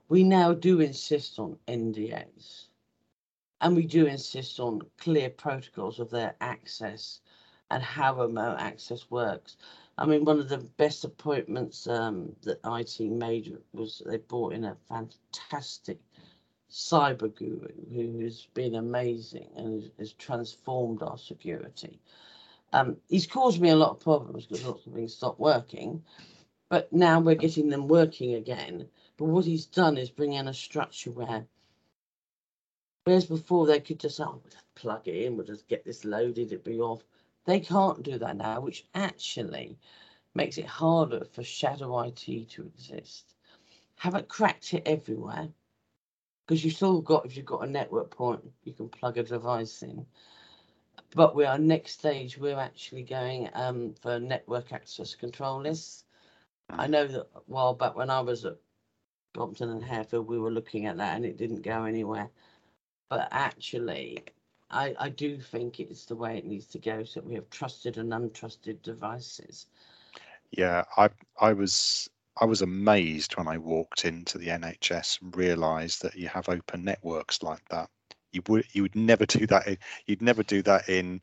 [0.08, 2.66] We now do insist on NDAs.
[3.60, 7.20] And we do insist on clear protocols of their access
[7.70, 9.56] and how remote access works.
[10.00, 14.64] I mean, one of the best appointments um, that IT made was they brought in
[14.64, 15.98] a fantastic
[16.70, 22.00] cyber guru who has been amazing and has transformed our security.
[22.72, 26.02] Um, he's caused me a lot of problems because lots of things stopped working,
[26.70, 28.88] but now we're getting them working again.
[29.18, 31.44] But what he's done is bring in a structure where,
[33.04, 36.06] whereas before they could just, oh, we'll just plug it in, we'll just get this
[36.06, 37.02] loaded, it'd be off.
[37.46, 39.78] They can't do that now, which actually
[40.34, 43.34] makes it harder for shadow IT to exist.
[43.96, 45.48] Haven't cracked it everywhere
[46.46, 49.82] because you've still got, if you've got a network point, you can plug a device
[49.82, 50.06] in.
[51.14, 56.04] But we are next stage, we're actually going um, for network access control lists.
[56.68, 58.58] I know that a while back when I was at
[59.32, 62.30] Brompton and Harefield, we were looking at that and it didn't go anywhere.
[63.08, 64.24] But actually,
[64.70, 67.02] I, I do think it's the way it needs to go.
[67.04, 69.66] So we have trusted and untrusted devices.
[70.52, 71.10] Yeah, I
[71.40, 72.08] I was
[72.40, 76.84] I was amazed when I walked into the NHS and realised that you have open
[76.84, 77.88] networks like that.
[78.32, 79.66] You would you would never do that.
[79.66, 81.22] In, you'd never do that in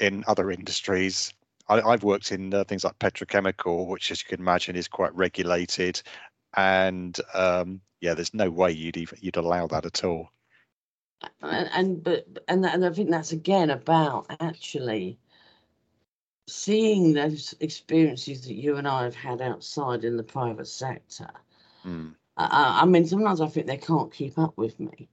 [0.00, 1.32] in other industries.
[1.68, 5.14] I, have worked in uh, things like petrochemical, which, as you can imagine, is quite
[5.14, 6.02] regulated,
[6.56, 10.30] and um, yeah, there's no way you'd even you'd allow that at all
[11.42, 15.18] and, and but and and I think that's again about actually
[16.48, 21.30] seeing those experiences that you and I have had outside in the private sector.
[21.84, 22.14] Mm.
[22.36, 25.08] I, I mean, sometimes I think they can't keep up with me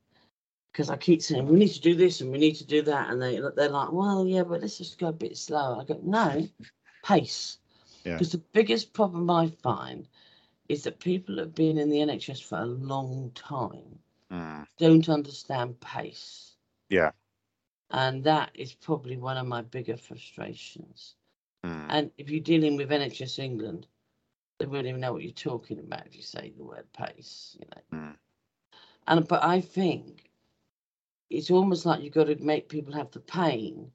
[0.72, 3.10] because I keep saying we need to do this and we need to do that,
[3.10, 5.82] and they they're like, well, yeah, but let's just go a bit slower.
[5.82, 6.48] I go, no,
[7.04, 7.58] pace.
[8.04, 8.40] Because yeah.
[8.40, 10.08] the biggest problem I find
[10.70, 14.00] is that people have been in the NHS for a long time
[14.32, 14.68] Mm.
[14.78, 16.56] don't understand pace.
[16.90, 17.12] Yeah.
[17.92, 21.16] And that is probably one of my bigger frustrations.
[21.66, 21.86] Mm.
[21.90, 23.88] And if you're dealing with NHS England,
[24.60, 27.68] they won't even know what you're talking about if you say the word pace, you
[27.74, 28.00] know.
[28.00, 28.16] Mm.
[29.08, 30.30] And but I think
[31.30, 33.92] it's almost like you've got to make people have the pain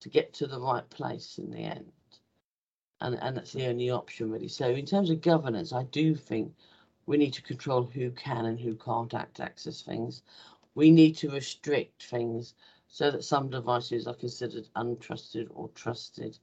[0.00, 1.92] to get to the right place in the end.
[3.00, 4.48] And and that's the only option really.
[4.48, 6.54] So in terms of governance, I do think
[7.06, 10.22] we need to control who can and who can't access things.
[10.74, 12.54] We need to restrict things
[12.88, 16.38] so that some devices are considered untrusted or trusted.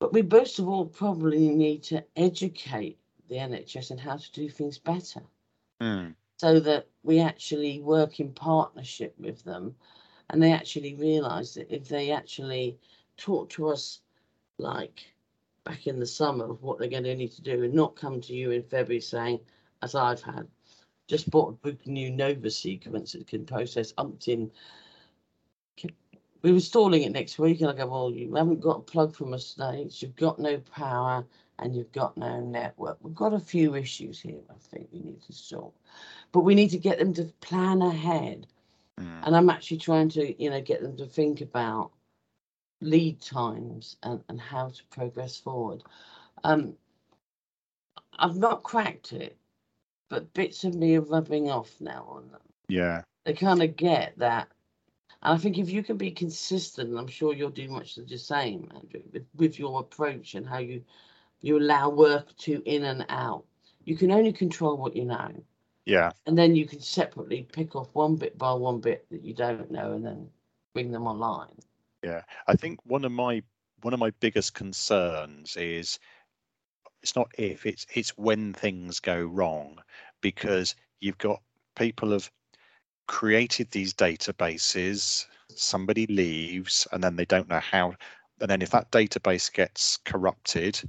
[0.00, 2.98] But we most of all probably need to educate
[3.28, 5.22] the NHS in how to do things better.
[5.80, 6.14] Mm.
[6.38, 9.74] So that we actually work in partnership with them
[10.30, 12.78] and they actually realise that if they actually
[13.16, 14.00] talk to us
[14.58, 15.12] like
[15.68, 18.22] back in the summer of what they're going to need to do and not come
[18.22, 19.38] to you in February saying,
[19.82, 20.48] as I've had,
[21.06, 24.50] just bought a new Nova sequence that can process umpteen.
[26.42, 29.34] We're installing it next week, and I go, Well, you haven't got a plug from
[29.34, 31.26] a stage, you've got no power,
[31.58, 32.96] and you've got no network.
[33.02, 35.72] We've got a few issues here, I think we need to solve.
[36.32, 38.46] But we need to get them to plan ahead.
[38.98, 39.26] Mm.
[39.26, 41.90] And I'm actually trying to, you know, get them to think about
[42.80, 45.82] lead times and, and how to progress forward.
[46.44, 46.74] Um,
[48.18, 49.36] I've not cracked it,
[50.08, 52.40] but bits of me are rubbing off now on them.
[52.68, 53.02] Yeah.
[53.24, 54.48] They kind of get that.
[55.22, 58.70] And I think if you can be consistent, I'm sure you'll do much the same,
[58.74, 60.82] Andrew, with, with your approach and how you
[61.40, 63.44] you allow work to in and out.
[63.84, 65.30] You can only control what you know.
[65.84, 66.10] Yeah.
[66.26, 69.70] And then you can separately pick off one bit by one bit that you don't
[69.70, 70.28] know and then
[70.74, 71.54] bring them online.
[72.08, 73.42] Yeah, I think one of my
[73.82, 75.98] one of my biggest concerns is
[77.02, 79.78] it's not if it's it's when things go wrong
[80.22, 81.42] because you've got
[81.76, 82.30] people have
[83.08, 87.94] created these databases somebody leaves and then they don't know how
[88.40, 90.80] and then if that database gets corrupted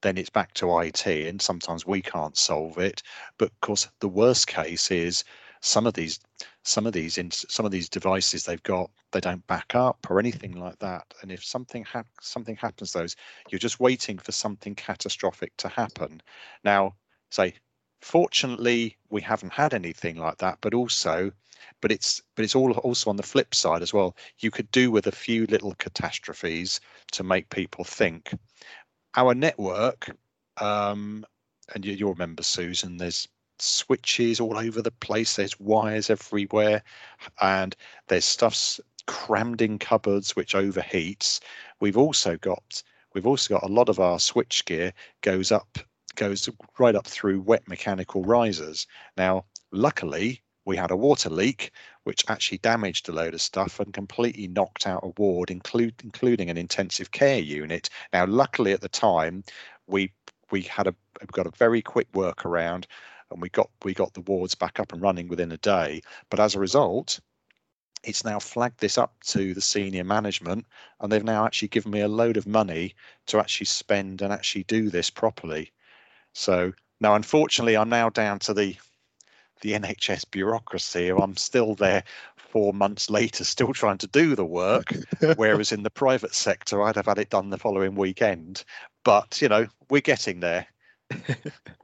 [0.00, 3.02] then it's back to IT and sometimes we can't solve it.
[3.38, 5.22] But of course the worst case is
[5.62, 6.20] some of these
[6.64, 10.18] some of these in some of these devices they've got they don't back up or
[10.18, 13.16] anything like that and if something ha- something happens those
[13.48, 16.20] you're just waiting for something catastrophic to happen
[16.64, 16.94] now
[17.30, 17.54] say
[18.02, 21.32] fortunately, we haven't had anything like that, but also,
[21.80, 24.16] but it's but it's all also on the flip side as well.
[24.40, 26.80] You could do with a few little catastrophes
[27.12, 28.34] to make people think.
[29.16, 30.10] Our network,
[30.58, 31.24] um,
[31.74, 32.96] and you, you'll remember Susan.
[32.96, 33.28] There's
[33.58, 35.36] switches all over the place.
[35.36, 36.82] There's wires everywhere,
[37.40, 37.76] and
[38.08, 41.40] there's stuff's crammed in cupboards which overheats.
[41.80, 42.82] We've also got
[43.14, 45.78] we've also got a lot of our switch gear goes up
[46.14, 46.48] goes
[46.78, 48.86] right up through wet mechanical risers.
[49.16, 51.72] Now, luckily, we had a water leak
[52.04, 56.50] which actually damaged a load of stuff and completely knocked out a ward, include, including
[56.50, 57.88] an intensive care unit.
[58.12, 59.44] Now, luckily at the time,
[59.86, 60.12] we
[60.50, 60.94] we had a
[61.32, 62.84] got a very quick workaround,
[63.32, 66.02] and we got we got the wards back up and running within a day.
[66.30, 67.20] But as a result,
[68.04, 70.66] it's now flagged this up to the senior management,
[71.00, 72.94] and they've now actually given me a load of money
[73.26, 75.72] to actually spend and actually do this properly.
[76.32, 78.76] So now, unfortunately, I'm now down to the
[79.60, 81.08] the NHS bureaucracy.
[81.08, 82.02] I'm still there
[82.36, 84.92] four months later, still trying to do the work.
[85.36, 88.64] whereas in the private sector, I'd have had it done the following weekend.
[89.04, 90.66] But you know, we're getting there.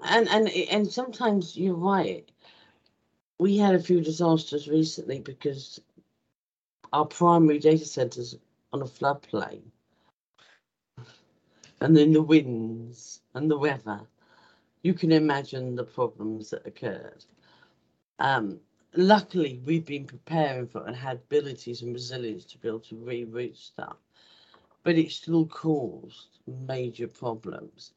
[0.04, 2.30] And and and sometimes you're right.
[3.38, 5.80] We had a few disasters recently because
[6.92, 8.36] our primary data centers
[8.72, 9.62] on a floodplain,
[11.80, 14.06] and then the winds and the weather
[14.82, 17.24] you can imagine the problems that occurred.
[18.18, 18.60] Um,
[18.94, 23.56] luckily, we've been preparing for and had abilities and resilience to be able to reroute
[23.56, 23.96] stuff,
[24.82, 27.92] but it still caused major problems.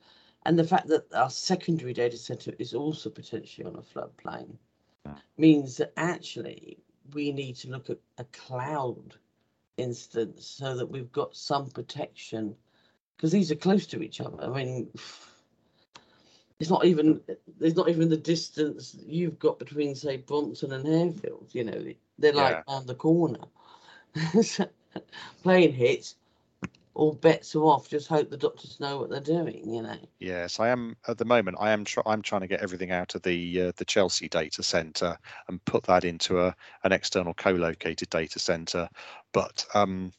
[0.46, 4.56] And the fact that our secondary data center is also potentially on a floodplain
[5.38, 6.78] means that actually
[7.14, 9.16] we need to look at a cloud
[9.78, 12.56] instance so that we've got some protection
[13.16, 14.42] because these are close to each other.
[14.42, 14.90] I mean,
[16.60, 17.22] it's not even
[17.60, 21.54] there's not even the distance you've got between say Brompton and Harefield.
[21.54, 21.86] You know,
[22.18, 22.80] they're like yeah.
[22.86, 23.40] the corner.
[25.44, 26.16] Playing hits,
[26.94, 27.90] all bets are off.
[27.90, 29.74] Just hope the doctors know what they're doing.
[29.74, 29.98] You know.
[30.20, 31.58] Yes, I am at the moment.
[31.60, 31.86] I am.
[31.86, 35.18] Tr- I'm trying to get everything out of the uh, the Chelsea data center
[35.48, 38.90] and put that into a an external co-located data center.
[39.32, 40.12] But um,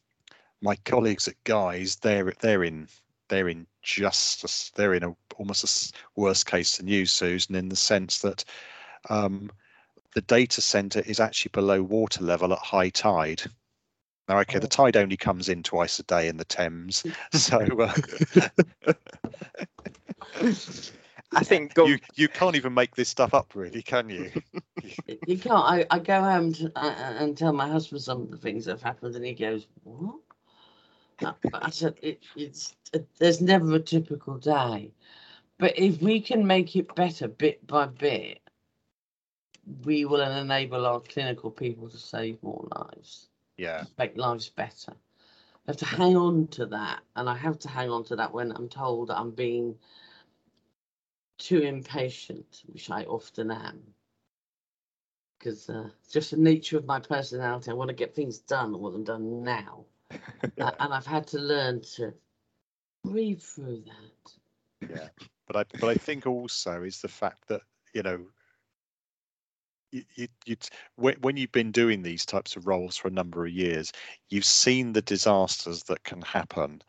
[0.61, 2.87] my colleagues at Guy's, they're they're in
[3.29, 7.69] they're in just a, they're in a almost a worse case than you, Susan, in
[7.69, 8.45] the sense that
[9.09, 9.49] um,
[10.15, 13.41] the data center is actually below water level at high tide.
[14.29, 14.69] Now, okay, the oh.
[14.69, 17.03] tide only comes in twice a day in the Thames,
[17.33, 17.93] so uh,
[21.35, 24.31] I think go- you you can't even make this stuff up, really, can you?
[25.27, 25.53] you can't.
[25.53, 28.71] I, I go home to, uh, and tell my husband some of the things that
[28.71, 30.19] have happened, and he goes, "What?"
[31.53, 34.91] I said it, it's it, there's never a typical day,
[35.57, 38.39] but if we can make it better bit by bit,
[39.83, 43.29] we will enable our clinical people to save more lives.
[43.57, 44.93] Yeah, make lives better.
[45.67, 48.33] I have to hang on to that, and I have to hang on to that
[48.33, 49.75] when I'm told I'm being
[51.37, 53.81] too impatient, which I often am.
[55.37, 57.69] Because uh, it's just the nature of my personality.
[57.69, 58.73] I want to get things done.
[58.73, 59.85] I want them done now
[60.57, 62.13] and I've had to learn to
[63.03, 64.89] breathe through that.
[64.89, 65.07] Yeah,
[65.47, 67.61] but I but I think also is the fact that
[67.93, 68.25] you know
[70.15, 70.57] you, you,
[70.95, 73.91] when you've been doing these types of roles for a number of years,
[74.29, 76.81] you've seen the disasters that can happen,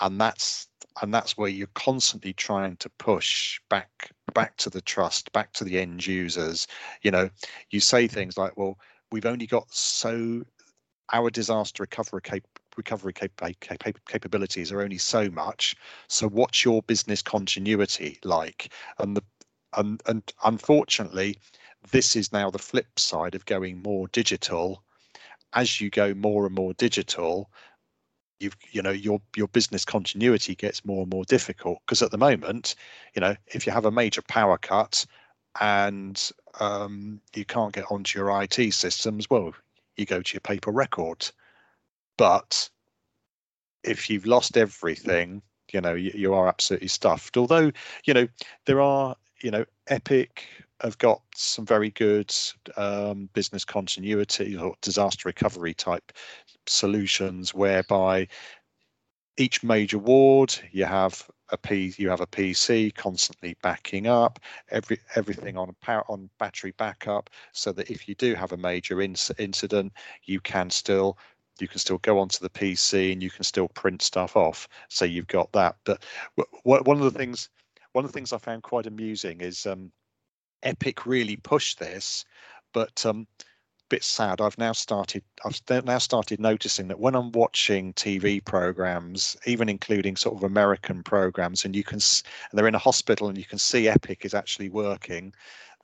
[0.00, 0.68] and that's
[1.02, 5.64] and that's where you're constantly trying to push back back to the trust, back to
[5.64, 6.66] the end users.
[7.02, 7.30] You know,
[7.70, 8.78] you say things like, "Well,
[9.10, 10.44] we've only got so
[11.12, 12.42] our disaster recovery cap-
[12.76, 15.76] recovery cap- cap- capabilities are only so much.
[16.08, 18.72] So what's your business continuity like?
[18.98, 19.22] And the
[19.76, 21.38] and, and unfortunately,
[21.90, 24.82] this is now the flip side of going more digital.
[25.52, 27.50] As you go more and more digital,
[28.40, 32.18] you've you know your your business continuity gets more and more difficult because at the
[32.18, 32.74] moment,
[33.14, 35.06] you know, if you have a major power cut
[35.60, 36.30] and
[36.60, 39.52] um, you can't get onto your IT systems, well,
[39.96, 41.32] you go to your paper records.
[42.16, 42.68] But
[43.84, 47.36] if you've lost everything, you know, you, you are absolutely stuffed.
[47.36, 47.70] Although,
[48.04, 48.28] you know,
[48.66, 50.46] there are, you know, Epic
[50.80, 52.34] have got some very good
[52.76, 56.12] um, business continuity or disaster recovery type
[56.66, 58.26] solutions whereby
[59.36, 64.38] each major ward you have a P, you have a PC constantly backing up
[64.70, 68.96] every everything on power on battery backup, so that if you do have a major
[68.96, 69.92] inc- incident,
[70.24, 71.18] you can still
[71.60, 74.68] you can still go onto the PC and you can still print stuff off.
[74.88, 75.76] So you've got that.
[75.84, 76.02] But
[76.64, 77.50] one of the things
[77.92, 79.92] one of the things I found quite amusing is um,
[80.64, 82.24] Epic really pushed this,
[82.72, 83.26] but um,
[83.88, 84.40] bit sad.
[84.40, 85.22] I've now started.
[85.44, 91.02] I've now started noticing that when I'm watching TV programs, even including sort of American
[91.02, 94.34] programs, and you can, and they're in a hospital, and you can see Epic is
[94.34, 95.32] actually working.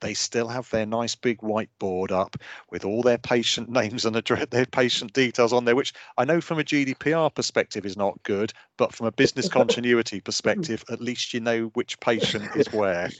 [0.00, 2.36] They still have their nice big whiteboard up
[2.70, 6.40] with all their patient names and address, their patient details on there, which I know
[6.40, 11.34] from a GDPR perspective is not good, but from a business continuity perspective, at least
[11.34, 13.10] you know which patient is where.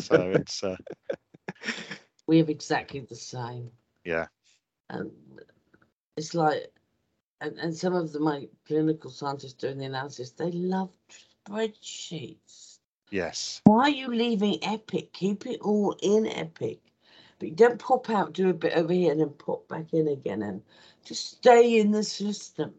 [0.00, 0.76] So it's uh,
[2.26, 3.70] We have exactly the same.
[4.04, 4.26] yeah,
[4.90, 5.12] And
[6.16, 6.72] it's like,
[7.40, 10.90] and, and some of the, my clinical scientists doing the analysis, they love
[11.48, 12.75] spreadsheets.
[13.10, 15.12] Yes, Why are you leaving Epic?
[15.12, 16.80] Keep it all in Epic.
[17.38, 20.08] But you don't pop out, do a bit over here, and then pop back in
[20.08, 20.62] again, and
[21.04, 22.74] just stay in the system.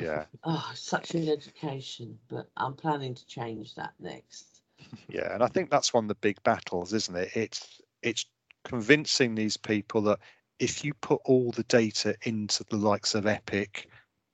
[0.00, 0.24] yeah.
[0.44, 2.18] Oh, such an education.
[2.28, 4.62] But I'm planning to change that next.
[5.08, 7.30] Yeah, and I think that's one of the big battles, isn't it?
[7.36, 8.26] It's it's
[8.64, 10.18] convincing these people that
[10.58, 13.88] if you put all the data into the likes of Epic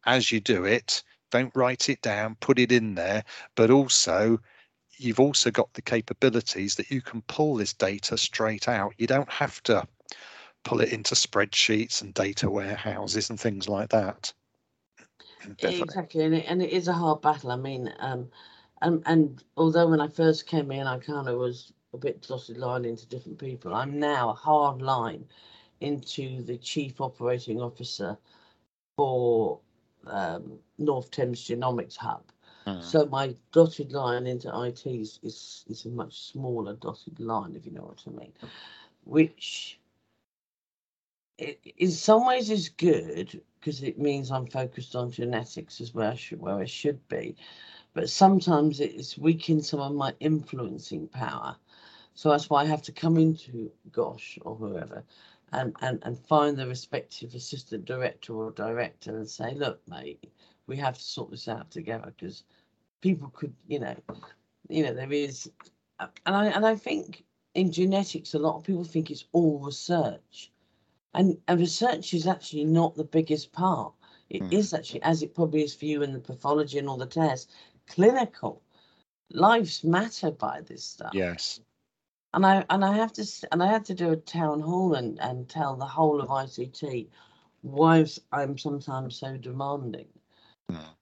[0.07, 4.39] as you do it, don't write it down, put it in there, but also
[4.97, 8.95] you've also got the capabilities that you can pull this data straight out.
[8.99, 9.87] You don't have to
[10.65, 14.33] pull it into spreadsheets and data warehouses and things like that.
[15.59, 15.81] Definitely.
[15.81, 17.51] Exactly, and it, and it is a hard battle.
[17.51, 18.29] I mean, um,
[18.81, 22.57] and and although when I first came in, I kind of was a bit dotted
[22.57, 23.75] line into different people.
[23.75, 25.25] I'm now a hard line
[25.81, 28.17] into the chief operating officer
[28.97, 29.59] for
[30.07, 32.23] um, North Thames Genomics Hub.
[32.67, 32.81] Hmm.
[32.81, 37.67] So my dotted line into IT is, is is a much smaller dotted line, if
[37.67, 38.33] you know what I mean.
[39.05, 39.81] Which
[41.41, 46.11] i- in some ways is good because it means I'm focused on genetics as where
[46.13, 47.37] I should where I should be.
[47.95, 51.57] But sometimes it's weakened some of my influencing power.
[52.15, 55.05] So that's why I have to come into GOSH or whoever
[55.53, 60.33] and, and, and find the respective assistant director or director and say, look, mate,
[60.67, 62.45] we have to sort this out together because
[63.01, 63.97] people could, you know,
[64.69, 65.51] you know, there is,
[65.99, 69.59] uh, and I and I think in genetics, a lot of people think it's all
[69.59, 70.53] research,
[71.15, 73.95] and and research is actually not the biggest part.
[74.31, 74.77] It is Hmm.
[74.77, 77.53] actually, as it probably is for you in the pathology and all the tests,
[77.87, 78.63] clinical.
[79.33, 81.61] Lives matter by this stuff Yes.
[82.35, 85.19] and I and I have to and I had to do a town hall and
[85.21, 87.09] and tell the whole of ICT
[87.63, 90.22] why I'm sometimes so demanding, Mm.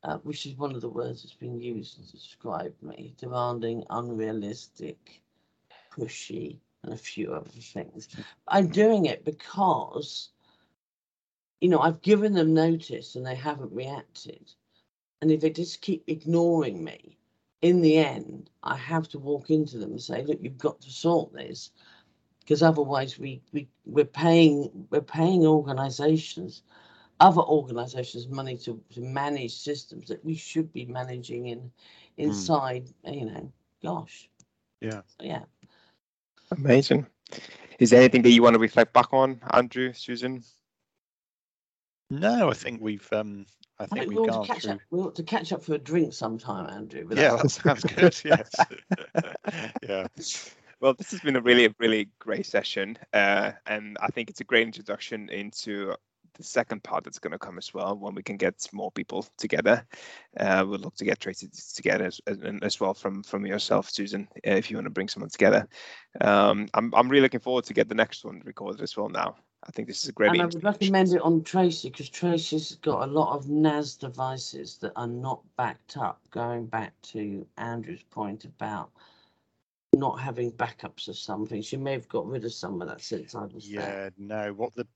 [0.05, 5.23] Uh, which is one of the words that's been used to describe me: demanding, unrealistic,
[5.93, 8.09] pushy, and a few other things.
[8.49, 10.31] I'm doing it because,
[11.61, 14.53] you know, I've given them notice and they haven't reacted,
[15.21, 17.19] and if they just keep ignoring me,
[17.63, 20.91] in the end, I have to walk into them and say, look, you've got to
[20.91, 21.71] sort this.
[22.41, 26.63] Because otherwise we, we we're paying we're paying organizations,
[27.21, 31.71] other organizations money to, to manage systems that we should be managing in
[32.17, 33.53] inside, you know,
[33.83, 34.29] GOSH.
[34.81, 35.03] Yeah.
[35.21, 35.43] Yeah.
[36.51, 37.07] Amazing.
[37.79, 40.43] Is there anything that you want to reflect back on, Andrew, Susan?
[42.11, 43.47] No, I think we've um
[43.79, 44.81] I I think think we we've ought gone to catch through up.
[44.91, 47.07] We ought to catch up for a drink sometime, Andrew.
[47.13, 48.21] Yeah, that sounds good.
[48.25, 48.51] Yes.
[49.83, 50.07] yeah.
[50.81, 54.45] Well, this has been a really, really great session, uh, and I think it's a
[54.45, 55.95] great introduction into
[56.41, 59.27] the second part that's going to come as well when we can get more people
[59.37, 59.87] together.
[60.39, 64.27] Uh, we'll look to get Tracy together as, as, as well from from yourself, Susan,
[64.47, 65.69] uh, if you want to bring someone together.
[66.21, 69.09] Um, I'm I'm really looking forward to get the next one recorded as well.
[69.09, 69.37] Now,
[69.67, 70.33] I think this is a great.
[70.33, 74.79] and I would recommend it on Tracy because Tracy's got a lot of NAS devices
[74.79, 76.21] that are not backed up.
[76.31, 78.91] Going back to Andrew's point about
[79.95, 83.35] not having backups of something, she may have got rid of some of that since
[83.35, 84.05] I was there.
[84.05, 84.87] Yeah, no, what the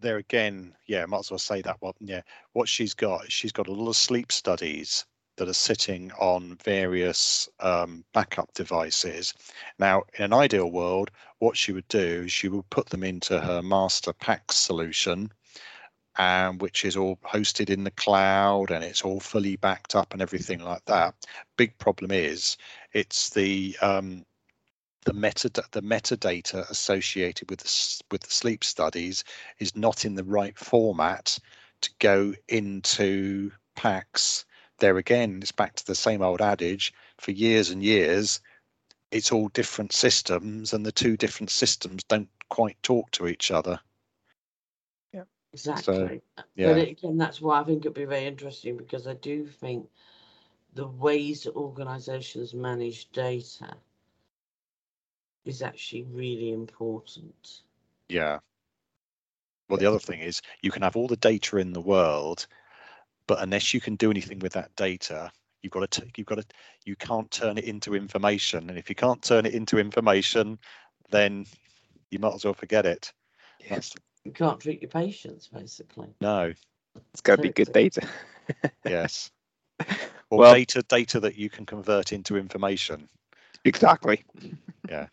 [0.00, 1.94] there again, yeah, might as well say that one.
[2.00, 2.22] Yeah,
[2.52, 5.04] what she's got, she's got a lot of sleep studies
[5.36, 9.32] that are sitting on various um, backup devices.
[9.78, 13.40] Now, in an ideal world, what she would do is she would put them into
[13.40, 15.32] her master pack solution,
[16.18, 20.20] and which is all hosted in the cloud and it's all fully backed up and
[20.20, 21.14] everything like that.
[21.56, 22.56] Big problem is
[22.92, 24.26] it's the um,
[25.04, 29.24] the meta the metadata associated with the, with the sleep studies
[29.58, 31.38] is not in the right format
[31.80, 34.44] to go into PACS.
[34.78, 38.40] There again, it's back to the same old adage for years and years.
[39.10, 43.80] It's all different systems, and the two different systems don't quite talk to each other.
[45.12, 46.20] Yeah, exactly.
[46.54, 49.88] Yeah, But again, that's why I think it'd be very interesting because I do think
[50.74, 53.76] the ways that organisations manage data
[55.44, 57.60] is actually really important.
[58.08, 58.38] Yeah.
[59.68, 62.46] Well, the other thing is you can have all the data in the world,
[63.26, 65.30] but unless you can do anything with that data,
[65.62, 66.44] you've got to take you've got to
[66.84, 68.68] you can't turn it into information.
[68.68, 70.58] And if you can't turn it into information,
[71.10, 71.46] then
[72.10, 73.12] you might as well forget it.
[73.68, 73.92] Yes,
[74.24, 76.08] You can't treat your patients, basically.
[76.20, 76.52] No.
[77.12, 78.06] it's got to be good data.
[78.84, 79.30] Yes.
[80.30, 83.08] Or Well- data data that you can convert into information.
[83.64, 84.24] Exactly.
[84.88, 85.06] Yeah.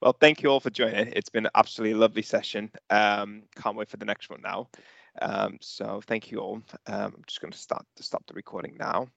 [0.00, 1.08] Well, thank you all for joining.
[1.14, 2.70] It's been an absolutely lovely session.
[2.90, 4.68] Um, can't wait for the next one now.
[5.22, 6.62] Um, so thank you all.
[6.86, 9.08] Um, I'm just going to start to stop the recording now.